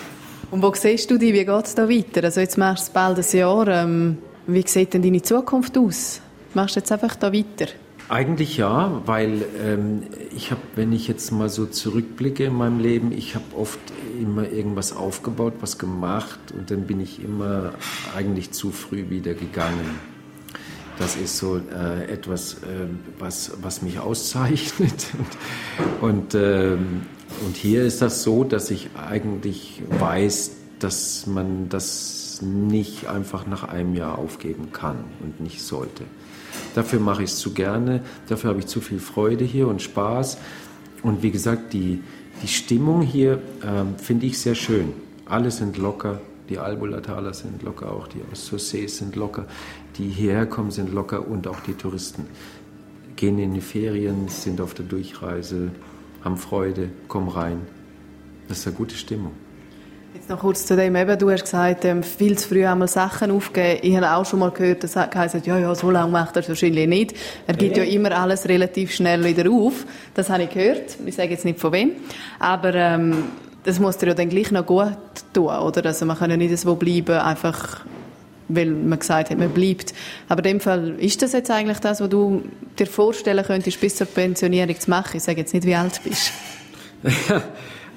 Und 0.50 0.62
wo 0.62 0.72
siehst 0.74 1.10
du 1.10 1.18
dich? 1.18 1.32
Wie 1.32 1.44
geht 1.44 1.64
es 1.64 1.74
da 1.74 1.88
weiter? 1.88 2.22
Also 2.24 2.40
jetzt 2.40 2.58
machst 2.58 2.88
du 2.88 2.92
bald 2.92 3.18
ein 3.18 3.36
Jahr. 3.38 3.68
Ähm, 3.68 4.18
wie 4.46 4.64
sieht 4.66 4.94
denn 4.94 5.02
deine 5.02 5.22
Zukunft 5.22 5.76
aus? 5.76 6.20
Machst 6.54 6.76
du 6.76 6.80
jetzt 6.80 6.92
einfach 6.92 7.16
da 7.16 7.32
weiter? 7.32 7.66
Eigentlich 8.08 8.56
ja, 8.56 9.02
weil 9.04 9.44
ähm, 9.60 10.04
ich 10.34 10.52
habe, 10.52 10.60
wenn 10.76 10.92
ich 10.92 11.08
jetzt 11.08 11.32
mal 11.32 11.48
so 11.48 11.66
zurückblicke 11.66 12.44
in 12.44 12.54
meinem 12.54 12.78
Leben, 12.78 13.10
ich 13.10 13.34
habe 13.34 13.44
oft 13.56 13.80
immer 14.20 14.48
irgendwas 14.48 14.94
aufgebaut, 14.94 15.54
was 15.60 15.76
gemacht 15.76 16.38
und 16.56 16.70
dann 16.70 16.82
bin 16.86 17.00
ich 17.00 17.22
immer 17.22 17.72
eigentlich 18.16 18.52
zu 18.52 18.70
früh 18.70 19.10
wieder 19.10 19.34
gegangen. 19.34 19.98
Das 20.98 21.16
ist 21.16 21.36
so 21.36 21.56
äh, 21.56 22.04
etwas, 22.10 22.54
äh, 22.54 22.86
was, 23.18 23.52
was 23.60 23.82
mich 23.82 23.98
auszeichnet. 23.98 25.08
Und, 26.00 26.34
und, 26.34 26.34
äh, 26.34 26.76
und 27.44 27.56
hier 27.56 27.84
ist 27.84 28.00
das 28.00 28.22
so, 28.22 28.44
dass 28.44 28.70
ich 28.70 28.90
eigentlich 28.94 29.82
weiß, 29.98 30.52
dass 30.78 31.26
man 31.26 31.68
das 31.68 32.40
nicht 32.40 33.08
einfach 33.08 33.46
nach 33.46 33.64
einem 33.64 33.94
Jahr 33.94 34.18
aufgeben 34.18 34.72
kann 34.72 35.04
und 35.20 35.40
nicht 35.40 35.60
sollte. 35.60 36.04
Dafür 36.76 37.00
mache 37.00 37.22
ich 37.22 37.30
es 37.30 37.38
zu 37.38 37.54
gerne, 37.54 38.02
dafür 38.28 38.50
habe 38.50 38.58
ich 38.60 38.66
zu 38.66 38.82
viel 38.82 38.98
Freude 38.98 39.46
hier 39.46 39.66
und 39.66 39.80
Spaß. 39.80 40.36
Und 41.02 41.22
wie 41.22 41.30
gesagt, 41.30 41.72
die, 41.72 42.02
die 42.42 42.48
Stimmung 42.48 43.00
hier 43.00 43.40
äh, 43.62 43.98
finde 43.98 44.26
ich 44.26 44.38
sehr 44.38 44.54
schön. 44.54 44.92
Alle 45.24 45.50
sind 45.50 45.78
locker, 45.78 46.20
die 46.50 46.58
Albulataler 46.58 47.32
sind 47.32 47.62
locker, 47.62 47.90
auch 47.90 48.08
die 48.08 48.20
aus 48.30 48.50
sind 48.68 49.16
locker, 49.16 49.46
die 49.96 50.08
hierher 50.08 50.44
kommen 50.44 50.70
sind 50.70 50.92
locker 50.92 51.26
und 51.26 51.48
auch 51.48 51.60
die 51.60 51.72
Touristen 51.72 52.26
gehen 53.16 53.38
in 53.38 53.54
die 53.54 53.62
Ferien, 53.62 54.28
sind 54.28 54.60
auf 54.60 54.74
der 54.74 54.84
Durchreise, 54.84 55.70
haben 56.22 56.36
Freude, 56.36 56.90
kommen 57.08 57.30
rein. 57.30 57.62
Das 58.48 58.58
ist 58.58 58.66
eine 58.66 58.76
gute 58.76 58.96
Stimmung. 58.96 59.32
Jetzt 60.16 60.30
noch 60.30 60.38
kurz 60.38 60.64
zu 60.64 60.76
dem, 60.76 60.96
eben, 60.96 61.18
du 61.18 61.30
hast 61.30 61.42
gesagt, 61.42 61.84
ähm, 61.84 62.02
viel 62.02 62.38
zu 62.38 62.48
früh 62.48 62.64
einmal 62.64 62.88
Sachen 62.88 63.30
aufgeben. 63.30 63.80
Ich 63.82 63.94
habe 63.96 64.12
auch 64.12 64.24
schon 64.24 64.38
mal 64.38 64.50
gehört, 64.50 64.82
dass 64.82 64.96
er 64.96 65.08
gesagt 65.08 65.46
ja, 65.46 65.58
ja, 65.58 65.74
so 65.74 65.90
lange 65.90 66.10
macht 66.10 66.36
er 66.36 66.40
es 66.40 66.48
wahrscheinlich 66.48 66.88
nicht. 66.88 67.14
Er 67.46 67.52
gibt 67.52 67.76
ja. 67.76 67.84
ja 67.84 67.92
immer 67.92 68.12
alles 68.12 68.48
relativ 68.48 68.94
schnell 68.94 69.22
wieder 69.24 69.50
auf. 69.50 69.84
Das 70.14 70.30
habe 70.30 70.44
ich 70.44 70.48
gehört. 70.48 70.96
Ich 71.04 71.16
sage 71.16 71.28
jetzt 71.28 71.44
nicht 71.44 71.60
von 71.60 71.70
wem. 71.72 71.90
Aber 72.38 72.74
ähm, 72.74 73.24
das 73.64 73.78
muss 73.78 73.98
dir 73.98 74.06
ja 74.06 74.14
dann 74.14 74.30
gleich 74.30 74.50
noch 74.50 74.64
gut 74.64 74.96
tun, 75.34 75.48
oder? 75.48 75.84
Also 75.84 76.06
man 76.06 76.16
kann 76.16 76.30
ja 76.30 76.38
nicht 76.38 76.56
so 76.56 76.76
bleiben, 76.76 77.18
einfach 77.18 77.84
weil 78.48 78.70
man 78.70 78.98
gesagt 78.98 79.28
hat, 79.28 79.36
man 79.36 79.50
bleibt. 79.50 79.92
Aber 80.30 80.38
in 80.38 80.44
dem 80.44 80.60
Fall, 80.60 80.94
ist 80.98 81.20
das 81.20 81.34
jetzt 81.34 81.50
eigentlich 81.50 81.80
das, 81.80 82.00
was 82.00 82.08
du 82.08 82.42
dir 82.78 82.86
vorstellen 82.86 83.44
könntest, 83.44 83.78
bis 83.82 83.96
zur 83.96 84.06
Pensionierung 84.06 84.80
zu 84.80 84.88
machen? 84.88 85.18
Ich 85.18 85.24
sage 85.24 85.40
jetzt 85.40 85.52
nicht, 85.52 85.66
wie 85.66 85.74
alt 85.74 86.00
du 86.02 86.08
bist. 86.08 86.32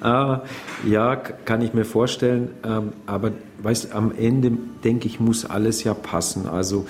ah, 0.00 0.42
ja, 0.86 1.16
kann 1.16 1.62
ich 1.62 1.74
mir 1.74 1.84
vorstellen. 1.84 2.50
Ähm, 2.64 2.92
aber 3.06 3.32
weißt, 3.62 3.94
am 3.94 4.12
Ende, 4.16 4.52
denke 4.84 5.06
ich, 5.06 5.20
muss 5.20 5.44
alles 5.44 5.84
ja 5.84 5.94
passen. 5.94 6.46
Also 6.46 6.86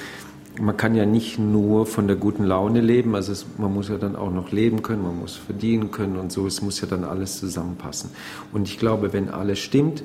man 0.60 0.76
kann 0.76 0.94
ja 0.94 1.06
nicht 1.06 1.38
nur 1.38 1.86
von 1.86 2.06
der 2.06 2.16
guten 2.16 2.44
Laune 2.44 2.80
leben, 2.80 3.14
also 3.14 3.32
es, 3.32 3.46
man 3.56 3.72
muss 3.72 3.88
ja 3.88 3.96
dann 3.96 4.16
auch 4.16 4.30
noch 4.30 4.52
leben 4.52 4.82
können, 4.82 5.02
man 5.02 5.18
muss 5.18 5.36
verdienen 5.36 5.90
können 5.90 6.16
und 6.16 6.32
so, 6.32 6.46
es 6.46 6.60
muss 6.60 6.80
ja 6.80 6.86
dann 6.86 7.04
alles 7.04 7.38
zusammenpassen. 7.38 8.10
Und 8.52 8.68
ich 8.68 8.78
glaube, 8.78 9.12
wenn 9.12 9.30
alles 9.30 9.58
stimmt, 9.58 10.02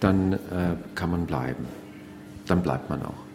dann 0.00 0.34
äh, 0.34 0.36
kann 0.94 1.10
man 1.10 1.26
bleiben. 1.26 1.64
Dann 2.46 2.62
bleibt 2.62 2.90
man 2.90 3.02
auch. 3.02 3.26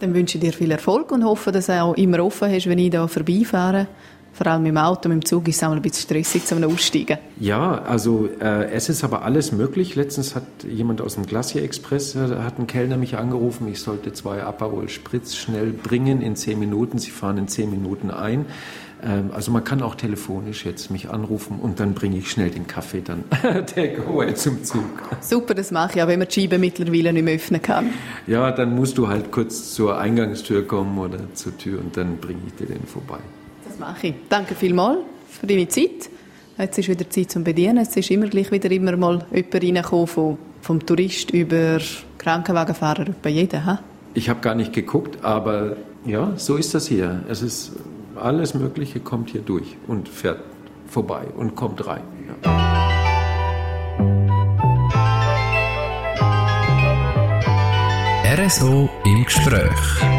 Dann 0.00 0.14
wünsche 0.14 0.38
ich 0.38 0.44
dir 0.44 0.52
viel 0.52 0.70
Erfolg 0.70 1.10
und 1.12 1.24
hoffe, 1.24 1.50
dass 1.50 1.66
du 1.66 1.82
auch 1.82 1.96
immer 1.96 2.22
offen 2.22 2.52
hast, 2.52 2.68
wenn 2.68 2.78
ich 2.78 2.90
da 2.90 3.06
vorbeifahre. 3.06 3.86
Vor 4.34 4.48
allem 4.48 4.66
im 4.66 4.76
Auto, 4.76 5.08
dem 5.08 5.24
Zug 5.24 5.46
ist 5.46 5.56
es 5.56 5.62
auch 5.62 5.70
ein 5.70 5.80
bisschen 5.80 6.02
stressig 6.02 6.44
zum 6.44 6.62
Aussteigen. 6.64 7.18
Ja, 7.38 7.82
also 7.82 8.28
äh, 8.40 8.70
es 8.72 8.88
ist 8.88 9.04
aber 9.04 9.22
alles 9.22 9.52
möglich. 9.52 9.94
Letztens 9.94 10.34
hat 10.34 10.42
jemand 10.68 11.00
aus 11.00 11.14
dem 11.14 11.24
Glacier 11.24 11.62
Express, 11.62 12.16
äh, 12.16 12.36
hat 12.42 12.58
ein 12.58 12.66
Kellner 12.66 12.96
mich 12.96 13.16
angerufen, 13.16 13.68
ich 13.68 13.80
sollte 13.80 14.12
zwei 14.12 14.42
Aperol 14.42 14.88
Spritz 14.88 15.36
schnell 15.36 15.70
bringen 15.70 16.20
in 16.20 16.34
zehn 16.34 16.58
Minuten. 16.58 16.98
Sie 16.98 17.12
fahren 17.12 17.38
in 17.38 17.46
zehn 17.46 17.70
Minuten 17.70 18.10
ein. 18.10 18.46
Ähm, 19.04 19.30
also 19.32 19.52
man 19.52 19.62
kann 19.62 19.82
auch 19.82 19.94
telefonisch 19.94 20.64
jetzt 20.64 20.90
mich 20.90 21.10
anrufen 21.10 21.60
und 21.60 21.78
dann 21.78 21.94
bringe 21.94 22.18
ich 22.18 22.30
schnell 22.30 22.50
den 22.50 22.66
Kaffee 22.66 23.02
dann 23.02 23.24
Takeaway 23.66 24.34
zum 24.34 24.64
Zug. 24.64 24.82
Super, 25.20 25.54
das 25.54 25.70
mache 25.70 25.92
ich 25.96 26.02
auch, 26.02 26.08
wenn 26.08 26.18
man 26.18 26.26
die 26.26 26.40
Scheibe 26.40 26.58
mittlerweile 26.58 27.12
nicht 27.12 27.24
mehr 27.24 27.36
öffnen 27.36 27.62
kann. 27.62 27.90
Ja, 28.26 28.50
dann 28.50 28.74
musst 28.74 28.98
du 28.98 29.06
halt 29.06 29.30
kurz 29.30 29.74
zur 29.74 29.98
Eingangstür 29.98 30.66
kommen 30.66 30.98
oder 30.98 31.18
zur 31.34 31.56
Tür 31.56 31.78
und 31.80 31.96
dann 31.96 32.16
bringe 32.16 32.40
ich 32.46 32.54
dir 32.54 32.66
den 32.66 32.84
vorbei. 32.86 33.18
Das 33.74 33.80
mache 33.80 34.06
ich. 34.08 34.14
Danke 34.28 34.54
vielmals 34.54 34.98
für 35.28 35.48
deine 35.48 35.66
Zeit. 35.66 36.08
Jetzt 36.56 36.78
ist 36.78 36.88
wieder 36.88 37.10
Zeit 37.10 37.32
zum 37.32 37.42
Bedienen. 37.42 37.78
Es 37.78 37.96
ist 37.96 38.08
immer 38.08 38.28
gleich 38.28 38.52
wieder 38.52 38.70
immer 38.70 38.96
mal 38.96 39.26
jemand 39.32 39.54
reingekommen, 39.54 40.06
vom, 40.06 40.38
vom 40.62 40.86
Tourist 40.86 41.32
über 41.32 41.80
Krankenwagenfahrer, 42.18 43.06
bei 43.20 43.30
jedem. 43.30 43.64
He? 43.64 43.78
Ich 44.14 44.28
habe 44.28 44.40
gar 44.40 44.54
nicht 44.54 44.72
geguckt, 44.72 45.24
aber 45.24 45.76
ja, 46.06 46.34
so 46.36 46.54
ist 46.54 46.72
das 46.72 46.86
hier. 46.86 47.24
Es 47.28 47.42
ist 47.42 47.72
alles 48.14 48.54
Mögliche 48.54 49.00
kommt 49.00 49.30
hier 49.30 49.40
durch 49.40 49.76
und 49.88 50.08
fährt 50.08 50.38
vorbei 50.86 51.24
und 51.36 51.56
kommt 51.56 51.84
rein. 51.84 52.02
Ja. 52.44 52.60
RSO 58.36 58.88
im 59.04 59.24
Gespräch. 59.24 60.13